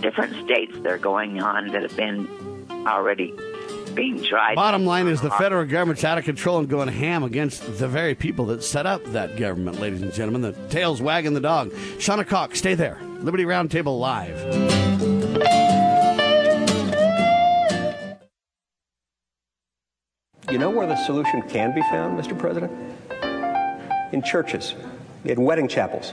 [0.00, 2.28] different states that are going on that have been
[2.86, 3.34] already
[3.94, 4.54] being tried.
[4.54, 8.14] Bottom line is the federal government's out of control and going ham against the very
[8.14, 10.42] people that set up that government, ladies and gentlemen.
[10.42, 11.70] The tail's wagging the dog.
[11.98, 12.98] Shawna Cox, stay there.
[13.20, 14.38] Liberty Roundtable Live.
[20.50, 22.36] You know where the solution can be found, Mr.
[22.36, 22.72] President?
[24.12, 24.74] In churches,
[25.24, 26.12] in wedding chapels,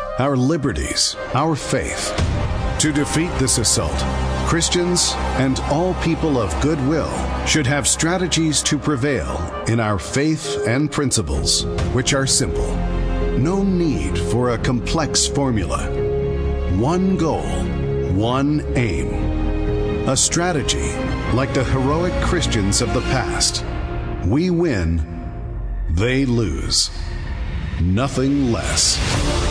[0.19, 2.13] our liberties, our faith?
[2.79, 3.97] To defeat this assault,
[4.47, 7.11] Christians and all people of goodwill
[7.45, 9.37] should have strategies to prevail
[9.67, 12.75] in our faith and principles, which are simple.
[13.37, 15.87] No need for a complex formula.
[16.77, 17.47] One goal,
[18.13, 20.09] one aim.
[20.09, 20.91] A strategy
[21.33, 23.63] like the heroic Christians of the past.
[24.25, 25.07] We win,
[25.89, 26.89] they lose.
[27.79, 29.50] Nothing less.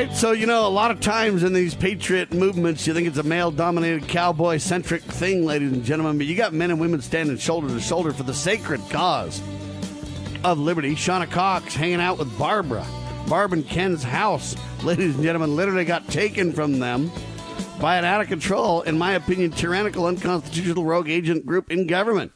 [0.00, 3.18] Right, so you know, a lot of times in these patriot movements, you think it's
[3.18, 7.02] a male dominated, cowboy centric thing, ladies and gentlemen, but you got men and women
[7.02, 9.42] standing shoulder to shoulder for the sacred cause
[10.42, 10.94] of liberty.
[10.94, 12.86] Shawna Cox hanging out with Barbara.
[13.28, 17.12] Barb and Ken's house, ladies and gentlemen, literally got taken from them
[17.78, 22.32] by an out of control, in my opinion, tyrannical, unconstitutional rogue agent group in government.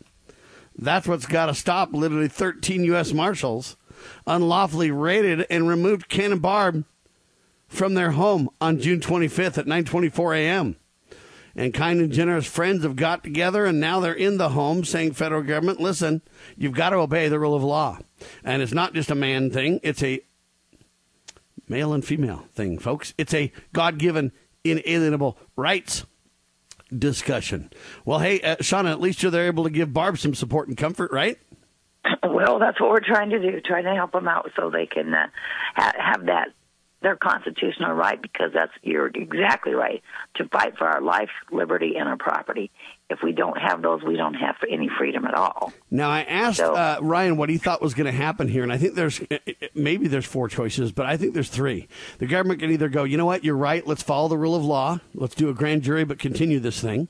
[0.76, 1.94] That's what's got to stop.
[1.94, 3.14] Literally 13 U.S.
[3.14, 3.78] Marshals
[4.26, 6.84] unlawfully raided and removed Ken and Barb
[7.74, 10.76] from their home on June 25th at 9:24 a.m.
[11.56, 15.12] And kind and generous friends have got together and now they're in the home saying
[15.12, 16.22] federal government, listen,
[16.56, 17.98] you've got to obey the rule of law.
[18.42, 20.20] And it's not just a man thing, it's a
[21.68, 23.14] male and female thing, folks.
[23.16, 24.32] It's a God-given
[24.64, 26.04] inalienable rights
[26.96, 27.70] discussion.
[28.04, 30.76] Well, hey, uh, Shawna, at least you're there able to give Barb some support and
[30.76, 31.38] comfort, right?
[32.22, 35.14] Well, that's what we're trying to do, trying to help them out so they can
[35.14, 35.28] uh,
[35.76, 36.48] ha- have that
[37.04, 40.02] their constitutional right because that's you're exactly right
[40.34, 42.72] to fight for our life, liberty, and our property.
[43.10, 45.72] If we don't have those, we don't have any freedom at all.
[45.90, 48.72] Now, I asked So- uh, Ryan what he thought was going to happen here, and
[48.72, 49.38] I think there's uh,
[49.74, 51.86] maybe there's four choices, but I think there's three.
[52.18, 54.64] The government can either go, you know what, you're right, let's follow the rule of
[54.64, 57.08] law, let's do a grand jury, but continue this thing,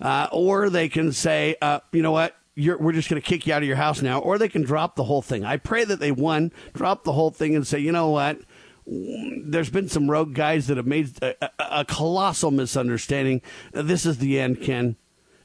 [0.00, 2.36] uh, or they can say, uh, you know what.
[2.54, 4.60] You're, we're just going to kick you out of your house now, or they can
[4.60, 5.42] drop the whole thing.
[5.42, 8.40] I pray that they one drop the whole thing and say, you know what,
[8.86, 13.42] there's been some rogue guys that have made a, a, a colossal misunderstanding.
[13.72, 14.96] This is the end, Ken,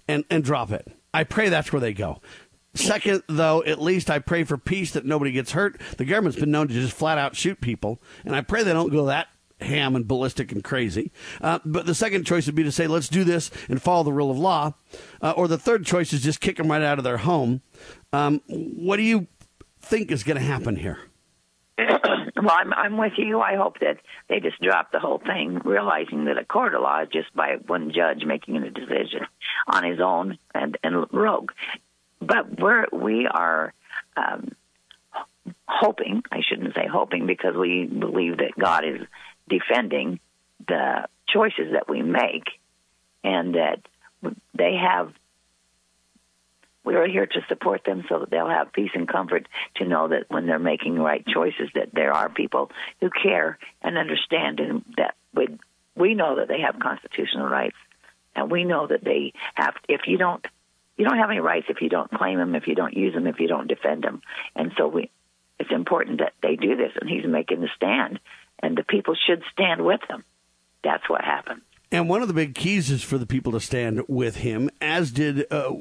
[0.08, 0.88] and and drop it.
[1.14, 2.22] I pray that's where they go.
[2.74, 5.82] Second, though, at least I pray for peace that nobody gets hurt.
[5.98, 8.92] The government's been known to just flat out shoot people, and I pray they don't
[8.92, 9.28] go that
[9.60, 11.12] ham and ballistic and crazy.
[11.42, 14.14] Uh, but the second choice would be to say, let's do this and follow the
[14.14, 14.74] rule of law.
[15.22, 17.62] Uh, or the third choice is just kick them right out of their home.
[18.14, 19.28] Um, what do you
[19.82, 21.00] think is going to happen here?
[22.42, 23.42] well, I'm, I'm with you.
[23.42, 27.02] I hope that they just drop the whole thing, realizing that a court of law
[27.02, 29.26] is just by one judge making a decision
[29.68, 31.52] on his own and, and rogue.
[32.20, 33.74] But we're we are
[34.16, 34.52] um,
[35.68, 36.24] hoping.
[36.32, 39.02] I shouldn't say hoping because we believe that God is
[39.48, 40.20] defending
[40.68, 42.46] the choices that we make,
[43.24, 43.82] and that
[44.54, 45.14] they have
[46.88, 50.08] we are here to support them so that they'll have peace and comfort to know
[50.08, 52.72] that when they're making right choices that there are people
[53.02, 55.50] who care and understand and that we
[55.98, 57.76] we know that they have constitutional rights.
[58.38, 60.48] And we know that they have if you don't
[60.96, 63.28] you don't have any rights if you don't claim them if you don't use them
[63.28, 64.22] if you don't defend them.
[64.56, 65.12] And so we
[65.60, 68.22] it's important that they do this and he's making the stand
[68.60, 70.24] and the people should stand with him.
[70.86, 71.64] That's what happened.
[71.92, 75.12] And one of the big keys is for the people to stand with him, as
[75.12, 75.74] did uh,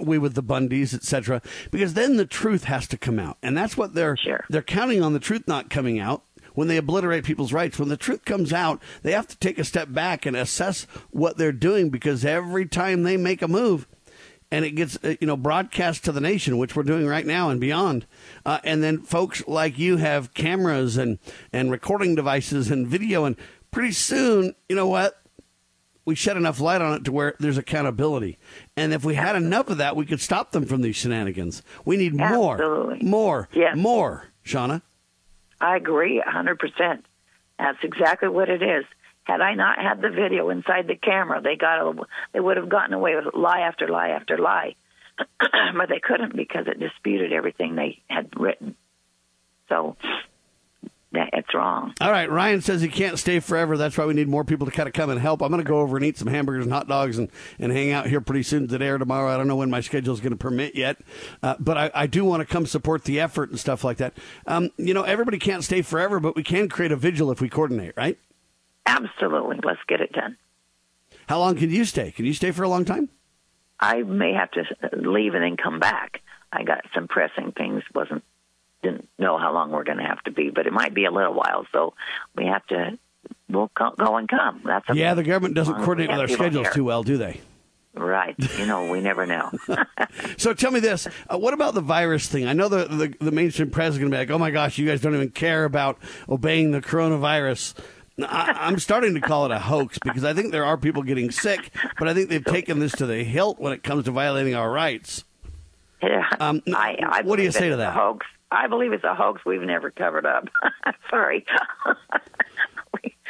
[0.00, 1.42] we with the Bundys, etc.
[1.70, 4.44] Because then the truth has to come out, and that's what they're sure.
[4.48, 6.22] they're counting on the truth not coming out
[6.54, 7.78] when they obliterate people's rights.
[7.78, 11.36] When the truth comes out, they have to take a step back and assess what
[11.36, 13.86] they're doing because every time they make a move,
[14.50, 17.50] and it gets uh, you know broadcast to the nation, which we're doing right now
[17.50, 18.06] and beyond.
[18.46, 21.18] Uh, and then folks like you have cameras and
[21.52, 23.36] and recording devices and video, and
[23.70, 25.20] pretty soon, you know what?
[26.04, 28.38] We shed enough light on it to where there's accountability.
[28.76, 31.62] And if we had enough of that, we could stop them from these shenanigans.
[31.84, 32.98] We need Absolutely.
[33.02, 33.76] more, more, yes.
[33.76, 34.24] more.
[34.44, 34.82] Shawna,
[35.60, 37.06] I agree hundred percent.
[37.58, 38.84] That's exactly what it is.
[39.22, 41.94] Had I not had the video inside the camera, they got a,
[42.32, 44.74] they would have gotten away with lie after lie after lie,
[45.38, 48.76] but they couldn't because it disputed everything they had written.
[49.70, 49.96] So
[51.16, 51.94] it's wrong.
[52.00, 53.76] All right, Ryan says he can't stay forever.
[53.76, 55.42] That's why we need more people to kind of come and help.
[55.42, 57.92] I'm going to go over and eat some hamburgers and hot dogs and, and hang
[57.92, 59.32] out here pretty soon today or tomorrow.
[59.32, 60.98] I don't know when my schedule is going to permit yet,
[61.42, 64.14] uh, but I, I, do want to come support the effort and stuff like that.
[64.46, 67.48] Um, you know, everybody can't stay forever, but we can create a vigil if we
[67.48, 68.18] coordinate, right?
[68.86, 69.58] Absolutely.
[69.64, 70.36] Let's get it done.
[71.26, 72.10] How long can you stay?
[72.10, 73.08] Can you stay for a long time?
[73.80, 74.64] I may have to
[74.96, 76.22] leave and then come back.
[76.52, 77.82] I got some pressing things.
[77.94, 78.22] wasn't
[78.84, 81.10] didn't know how long we're going to have to be, but it might be a
[81.10, 81.66] little while.
[81.72, 81.94] So
[82.36, 82.98] we have to
[83.48, 84.62] we'll go and come.
[84.64, 85.14] That's yeah.
[85.14, 87.40] The government doesn't coordinate with our schedules too well, do they?
[87.94, 88.34] Right.
[88.58, 89.52] You know, we never know.
[90.36, 92.46] so tell me this: uh, What about the virus thing?
[92.46, 94.78] I know the, the the mainstream press is going to be like, "Oh my gosh,
[94.78, 97.74] you guys don't even care about obeying the coronavirus."
[98.18, 101.32] I, am starting to call it a hoax because I think there are people getting
[101.32, 104.54] sick, but I think they've taken this to the hilt when it comes to violating
[104.54, 105.24] our rights.
[106.00, 106.28] Yeah.
[106.38, 107.94] Um, I, I what do you say to that?
[107.94, 108.26] hoax.
[108.54, 110.48] I believe it's a hoax we've never covered up.
[111.10, 111.44] Sorry.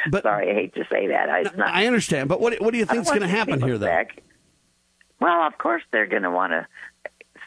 [0.09, 1.29] but, Sorry, I hate to say that.
[1.29, 3.77] I, not, I understand, but what what do you think is going to happen here,
[3.77, 3.87] though?
[3.87, 4.21] Back.
[5.19, 6.67] Well, of course they're going to want to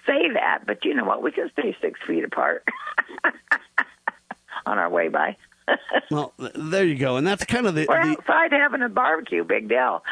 [0.06, 1.22] say that, but you know what?
[1.22, 2.66] We can stay six feet apart
[4.66, 5.36] on our way by.
[6.10, 7.86] well, there you go, and that's kind of the.
[7.88, 10.02] We're the, outside having a barbecue, big deal.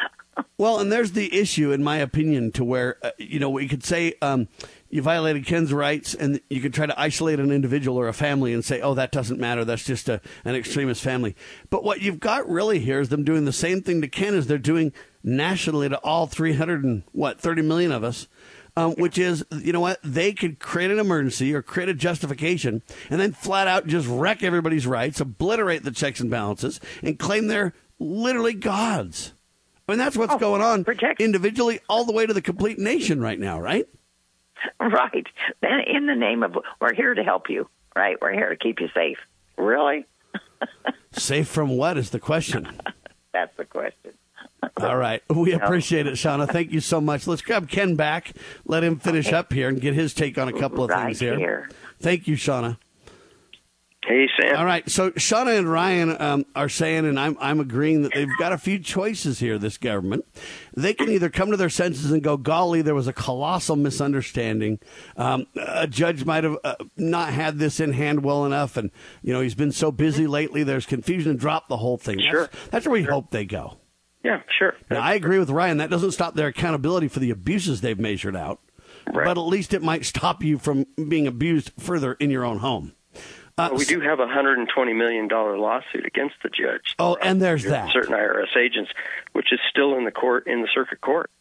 [0.57, 3.83] well, and there's the issue, in my opinion, to where uh, you know we could
[3.83, 4.13] say.
[4.21, 4.47] Um,
[4.89, 8.53] you violated Ken's rights, and you can try to isolate an individual or a family
[8.53, 9.65] and say, "Oh, that doesn't matter.
[9.65, 11.35] That's just a, an extremist family."
[11.69, 14.47] But what you've got really here is them doing the same thing to Ken as
[14.47, 18.27] they're doing nationally to all 300 and what 30 million of us.
[18.75, 22.83] Um, which is, you know what, they could create an emergency or create a justification
[23.09, 27.47] and then flat out just wreck everybody's rights, obliterate the checks and balances, and claim
[27.47, 29.33] they're literally gods.
[29.87, 31.21] I mean, that's what's oh, going on protect.
[31.21, 33.87] individually all the way to the complete nation right now, right?
[34.79, 35.27] Right.
[35.61, 38.17] Then in the name of we're here to help you, right?
[38.21, 39.17] We're here to keep you safe.
[39.57, 40.05] Really?
[41.11, 42.67] safe from what is the question?
[43.33, 44.13] That's the question.
[44.77, 45.21] All right.
[45.29, 46.49] We appreciate it, Shawna.
[46.49, 47.27] Thank you so much.
[47.27, 48.33] Let's grab Ken back,
[48.65, 49.35] let him finish okay.
[49.35, 51.37] up here and get his take on a couple of right things here.
[51.37, 51.69] here.
[51.99, 52.77] Thank you, Shawna.
[54.07, 54.55] Hey, Sam.
[54.55, 54.89] All right.
[54.89, 58.57] So Shawna and Ryan um, are saying, and I'm, I'm agreeing that they've got a
[58.57, 60.25] few choices here, this government.
[60.77, 64.79] They can either come to their senses and go, golly, there was a colossal misunderstanding.
[65.17, 68.91] Um, a judge might have uh, not had this in hand well enough, and,
[69.21, 72.21] you know, he's been so busy lately, there's confusion and drop the whole thing.
[72.21, 72.43] Sure.
[72.43, 73.11] That's, that's where we sure.
[73.11, 73.77] hope they go.
[74.23, 74.73] Yeah, sure.
[74.89, 75.79] Now, I agree with Ryan.
[75.79, 78.61] That doesn't stop their accountability for the abuses they've measured out.
[79.13, 79.25] Right.
[79.25, 82.93] But at least it might stop you from being abused further in your own home.
[83.57, 86.95] Uh, well, we do have a hundred and twenty million dollar lawsuit against the judge.
[86.99, 88.91] Oh, and there's that certain IRS agents,
[89.33, 91.31] which is still in the court in the circuit court.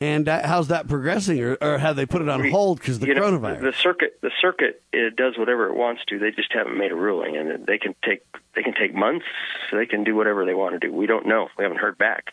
[0.00, 3.06] And uh, how's that progressing, or, or have they put it on hold because the
[3.06, 3.60] you know, coronavirus?
[3.60, 6.18] The circuit, the circuit, it does whatever it wants to.
[6.18, 8.22] They just haven't made a ruling, and they can take
[8.54, 9.26] they can take months.
[9.72, 10.92] They can do whatever they want to do.
[10.92, 11.48] We don't know.
[11.58, 12.32] We haven't heard back.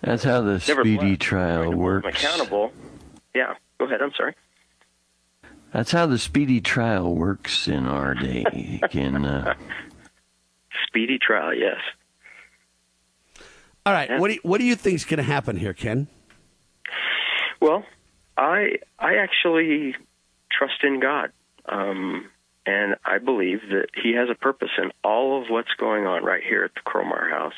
[0.00, 2.06] That's how the speedy trial works.
[2.08, 2.72] Accountable.
[3.34, 3.54] Yeah.
[3.78, 4.02] Go ahead.
[4.02, 4.34] I'm sorry.
[5.72, 8.80] That's how the speedy trial works in our day.
[8.90, 9.54] Can uh...
[10.86, 11.54] speedy trial?
[11.54, 11.78] Yes.
[13.84, 14.18] All right.
[14.18, 16.08] What do you, what do you think's going to happen here, Ken?
[17.60, 17.84] Well,
[18.36, 19.96] I I actually
[20.50, 21.32] trust in God,
[21.66, 22.28] um,
[22.66, 26.42] and I believe that He has a purpose in all of what's going on right
[26.42, 27.54] here at the Cromar House.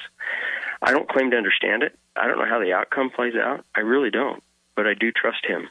[0.83, 1.99] I don't claim to understand it.
[2.17, 3.65] I don't know how the outcome plays out.
[3.75, 4.43] I really don't,
[4.75, 5.69] but I do trust Him.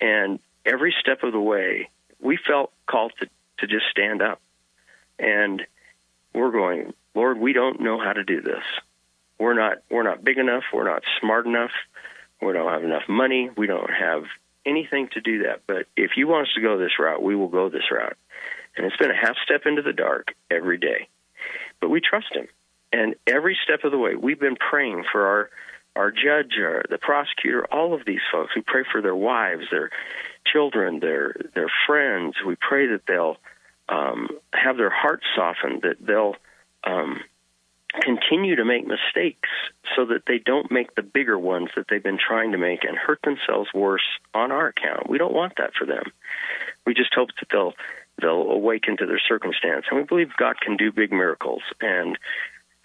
[0.00, 1.88] And every step of the way,
[2.20, 4.40] we felt called to to just stand up,
[5.18, 5.62] and
[6.34, 8.62] we're going, Lord, we don't know how to do this.
[9.38, 10.64] We're not we're not big enough.
[10.72, 11.72] We're not smart enough.
[12.42, 13.50] We don't have enough money.
[13.56, 14.24] We don't have
[14.66, 15.62] anything to do that.
[15.66, 18.16] But if you want us to go this route, we will go this route.
[18.76, 21.08] And it's been a half step into the dark every day.
[21.80, 22.48] But we trust him.
[22.92, 25.50] And every step of the way, we've been praying for our
[25.96, 28.54] our judge, our, the prosecutor, all of these folks.
[28.54, 29.90] We pray for their wives, their
[30.52, 32.36] children, their their friends.
[32.46, 33.36] We pray that they'll
[33.88, 36.34] um, have their hearts softened, that they'll
[36.84, 37.20] um,
[38.00, 39.48] continue to make mistakes
[39.94, 42.96] so that they don't make the bigger ones that they've been trying to make and
[42.96, 45.08] hurt themselves worse on our account.
[45.08, 46.04] We don't want that for them.
[46.84, 47.74] We just hope that they'll
[48.20, 51.62] they'll awaken to their circumstance, and we believe God can do big miracles.
[51.80, 52.18] And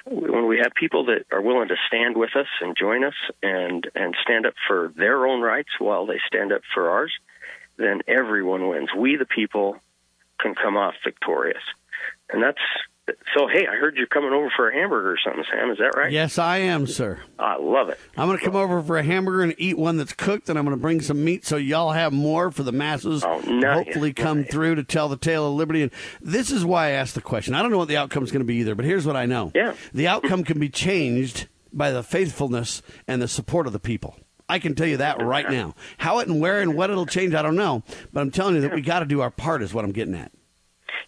[0.06, 3.90] when we have people that are willing to stand with us and join us and
[3.96, 7.12] and stand up for their own rights while they stand up for ours,
[7.78, 8.90] then everyone wins.
[8.98, 9.78] We the people
[10.40, 11.64] can come off victorious.
[12.30, 12.60] And that's
[13.36, 15.72] so, hey, I heard you're coming over for a hamburger or something, Sam.
[15.72, 16.12] Is that right?
[16.12, 17.20] Yes, I am, sir.
[17.38, 18.00] I love it.
[18.16, 20.66] I'm going to come over for a hamburger and eat one that's cooked, and I'm
[20.66, 23.24] going to bring some meat so y'all have more for the masses.
[23.24, 23.86] Oh, nice.
[23.86, 24.52] Hopefully, come nice.
[24.52, 25.82] through to tell the tale of liberty.
[25.82, 25.92] And
[26.22, 27.54] this is why I asked the question.
[27.54, 29.26] I don't know what the outcome is going to be either, but here's what I
[29.26, 29.52] know.
[29.56, 29.74] Yeah.
[29.94, 34.16] The outcome can be changed by the faithfulness and the support of the people.
[34.52, 35.76] I can tell you that right now.
[35.98, 37.84] How it and where and what it'll change, I don't know.
[38.12, 40.14] But I'm telling you that we got to do our part, is what I'm getting
[40.14, 40.34] at.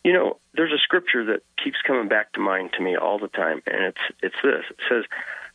[0.02, 3.28] You know, there's a scripture that keeps coming back to mind to me all the
[3.28, 4.64] time, and it's it's this.
[4.70, 5.04] It says,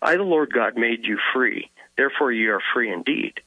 [0.03, 3.41] "I, the Lord God, made you free; therefore you are free indeed."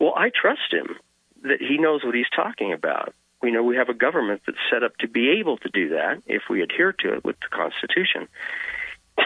[0.00, 0.96] Well, I trust Him
[1.42, 3.14] that He knows what He's talking about.
[3.40, 6.22] We know we have a government that's set up to be able to do that
[6.26, 8.26] if we adhere to it with the Constitution.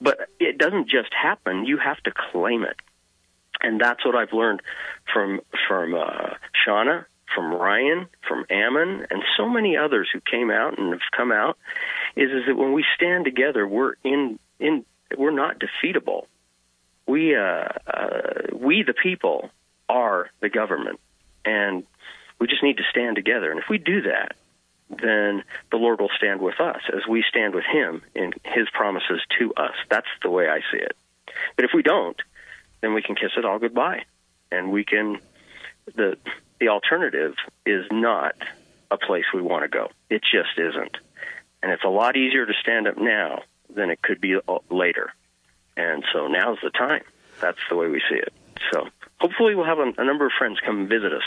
[0.00, 2.76] But it doesn't just happen; you have to claim it,
[3.64, 4.62] and that's what I've learned
[5.12, 6.34] from from uh,
[6.66, 11.32] Shawna from Ryan, from Ammon, and so many others who came out and have come
[11.32, 11.58] out,
[12.16, 14.84] is is that when we stand together, we're in in
[15.16, 16.26] we're not defeatable.
[17.06, 19.50] We uh, uh, we the people
[19.88, 21.00] are the government,
[21.44, 21.84] and
[22.38, 23.50] we just need to stand together.
[23.50, 24.36] And if we do that,
[24.90, 29.20] then the Lord will stand with us as we stand with Him in His promises
[29.38, 29.74] to us.
[29.90, 30.96] That's the way I see it.
[31.56, 32.20] But if we don't,
[32.84, 34.04] then we can kiss it all goodbye,
[34.52, 35.18] and we can
[35.94, 36.18] the
[36.60, 38.34] the alternative is not
[38.90, 39.88] a place we want to go.
[40.10, 40.98] It just isn't.
[41.62, 43.42] And it's a lot easier to stand up now
[43.74, 45.12] than it could be uh, later.
[45.78, 47.02] And so now's the time.
[47.40, 48.32] That's the way we see it.
[48.70, 48.86] So
[49.18, 51.22] hopefully we'll have a, a number of friends come visit us.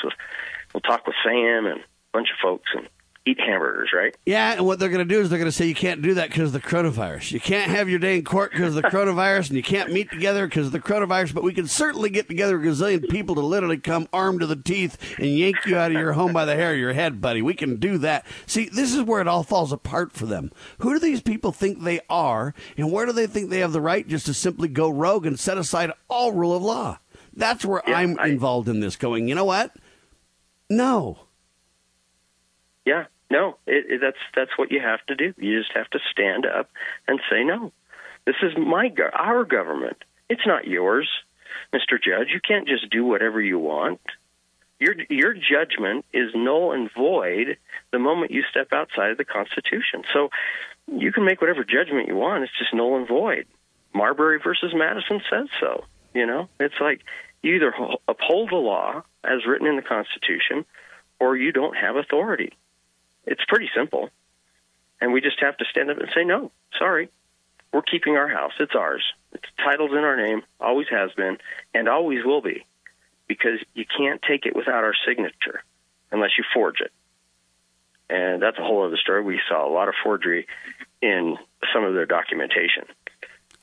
[0.74, 2.88] We'll talk with Sam and a bunch of folks and
[3.28, 4.16] eat hamburgers, right?
[4.26, 6.14] Yeah, and what they're going to do is they're going to say you can't do
[6.14, 7.32] that because of the coronavirus.
[7.32, 10.10] You can't have your day in court because of the coronavirus, and you can't meet
[10.10, 11.34] together because of the coronavirus.
[11.34, 14.56] But we can certainly get together a gazillion people to literally come armed to the
[14.56, 17.42] teeth and yank you out of your home by the hair of your head, buddy.
[17.42, 18.26] We can do that.
[18.46, 20.52] See, this is where it all falls apart for them.
[20.80, 23.82] Who do these people think they are, and where do they think they have the
[23.82, 27.00] right just to simply go rogue and set aside all rule of law?
[27.34, 28.96] That's where yeah, I'm I, involved in this.
[28.96, 29.76] Going, you know what?
[30.70, 31.20] No.
[32.86, 35.34] Yeah, no, it, it, that's that's what you have to do.
[35.38, 36.70] You just have to stand up
[37.08, 37.72] and say no.
[38.26, 39.98] This is my our government.
[40.30, 41.10] It's not yours,
[41.74, 42.02] Mr.
[42.02, 42.30] Judge.
[42.34, 44.02] You can't just do whatever you want.
[44.80, 47.58] Your your judgment is null and void
[47.92, 50.04] the moment you step outside of the Constitution.
[50.14, 50.30] So
[50.88, 52.44] you can make whatever judgment you want.
[52.44, 53.46] It's just null and void.
[53.94, 55.84] Marbury versus Madison says so.
[56.14, 57.02] You know, it's like
[57.42, 57.74] you either
[58.08, 60.66] uphold the law as written in the Constitution,
[61.20, 62.54] or you don't have authority.
[63.28, 64.10] It's pretty simple.
[65.00, 67.10] And we just have to stand up and say, no, sorry.
[67.72, 68.54] We're keeping our house.
[68.60, 69.04] It's ours.
[69.34, 71.38] It's titled in our name, always has been,
[71.74, 72.66] and always will be,
[73.28, 75.62] because you can't take it without our signature
[76.12, 76.92] unless you forge it.
[78.10, 79.22] And that's a whole other story.
[79.22, 80.48] We saw a lot of forgery
[81.02, 81.38] in
[81.74, 82.86] some of their documentation.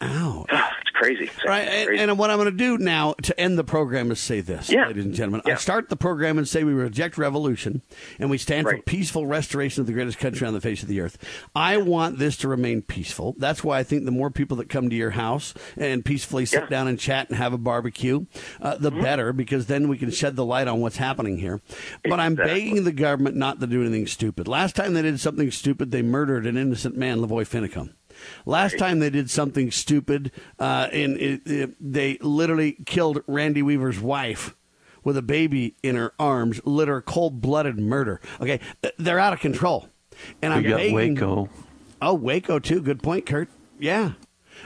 [0.05, 0.45] Ow.
[0.51, 1.27] it's crazy.
[1.27, 1.31] crazy.
[1.47, 2.03] Right, and, crazy.
[2.03, 4.87] and what I'm going to do now to end the program is say this, Yeah.
[4.87, 5.43] ladies and gentlemen.
[5.47, 7.83] I start the program and say we reject revolution
[8.19, 11.01] and we stand for peaceful restoration of the greatest country on the face of the
[11.01, 11.19] earth.
[11.55, 13.35] I want this to remain peaceful.
[13.39, 16.65] That's why I think the more people that come to your house and peacefully sit
[16.65, 16.69] Yeah.
[16.69, 18.27] down and chat and have a barbecue,
[18.61, 21.61] uh, the better, because then we can shed the light on what's happening here.
[22.05, 24.47] But I'm begging the government not to do anything stupid.
[24.49, 27.91] Last time they did something stupid, they murdered an innocent man, Lavoy Finicum.
[28.47, 34.01] Last time they did something stupid, uh, in, it, it- they literally killed Randy Weaver's
[34.01, 34.55] wife
[35.03, 38.21] with a baby in her arms, liter cold blooded murder.
[38.41, 38.61] Okay,
[38.99, 39.89] they're out of control,
[40.41, 41.49] and We I'm got begging, Waco.
[42.01, 42.81] Oh, Waco too.
[42.81, 43.49] Good point, Kurt.
[43.79, 44.13] Yeah.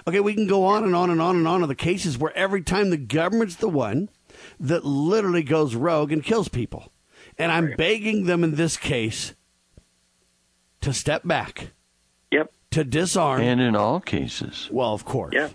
[0.07, 2.37] Okay, we can go on and on and on and on of the cases where
[2.37, 4.11] every time the government's the one
[4.61, 6.93] that literally goes rogue and kills people.
[7.37, 9.35] And I'm begging them in this case
[10.81, 11.73] to step back.
[12.71, 13.41] To disarm.
[13.41, 14.69] And in all cases.
[14.71, 15.35] well, of course.
[15.35, 15.49] Yeah.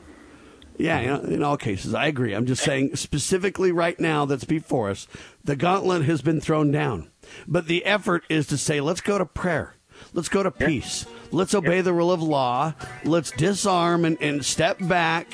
[0.76, 2.34] Yeah, in all cases, I agree.
[2.34, 5.06] I'm just saying specifically right now that's before us,
[5.44, 7.12] the gauntlet has been thrown down.
[7.48, 9.76] But the effort is to say, let's go to prayer.
[10.14, 11.06] Let's go to peace.
[11.32, 12.74] Let's obey the rule of law.
[13.06, 15.28] Let's disarm and, and step back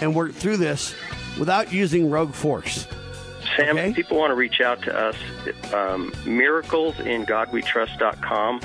[0.00, 0.94] and work through this
[1.38, 2.88] without using rogue force.
[3.56, 3.92] Sam, Okay.
[3.92, 5.16] people want to reach out to us,
[5.74, 8.60] um, miraclesingodwetrust.com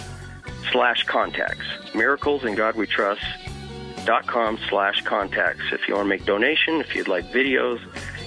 [0.71, 1.65] slash contacts.
[1.93, 5.63] Miraclesingodwetrust.com slash contacts.
[5.71, 7.79] If you want to make donation, if you'd like videos,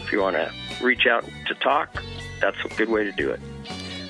[0.03, 2.03] if you want to reach out to talk,
[2.41, 3.41] that's a good way to do it.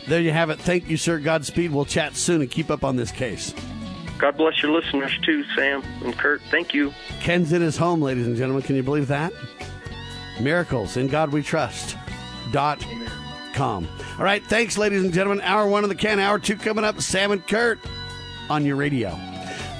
[0.07, 0.59] There you have it.
[0.59, 1.19] Thank you, sir.
[1.19, 1.73] Godspeed.
[1.73, 3.55] We'll chat soon and keep up on this case.
[4.19, 6.41] God bless your listeners too, Sam and Kurt.
[6.51, 6.93] Thank you.
[7.21, 8.63] Ken's in his home, ladies and gentlemen.
[8.63, 9.33] Can you believe that?
[10.41, 11.97] Miracles in God we trust.
[12.53, 12.85] Dot
[13.55, 13.89] com.
[14.19, 15.43] All right, thanks, ladies and gentlemen.
[15.43, 17.01] Hour one of the can, hour two coming up.
[17.01, 17.79] Sam and Kurt
[18.51, 19.19] on your radio.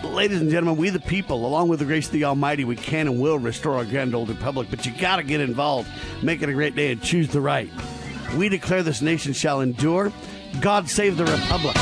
[0.03, 3.09] Ladies and gentlemen, we the people, along with the grace of the Almighty, we can
[3.09, 4.69] and will restore our grand old republic.
[4.71, 5.89] But you got to get involved,
[6.23, 7.71] make it a great day, and choose the right.
[8.37, 10.13] We declare this nation shall endure.
[10.61, 11.77] God save the republic.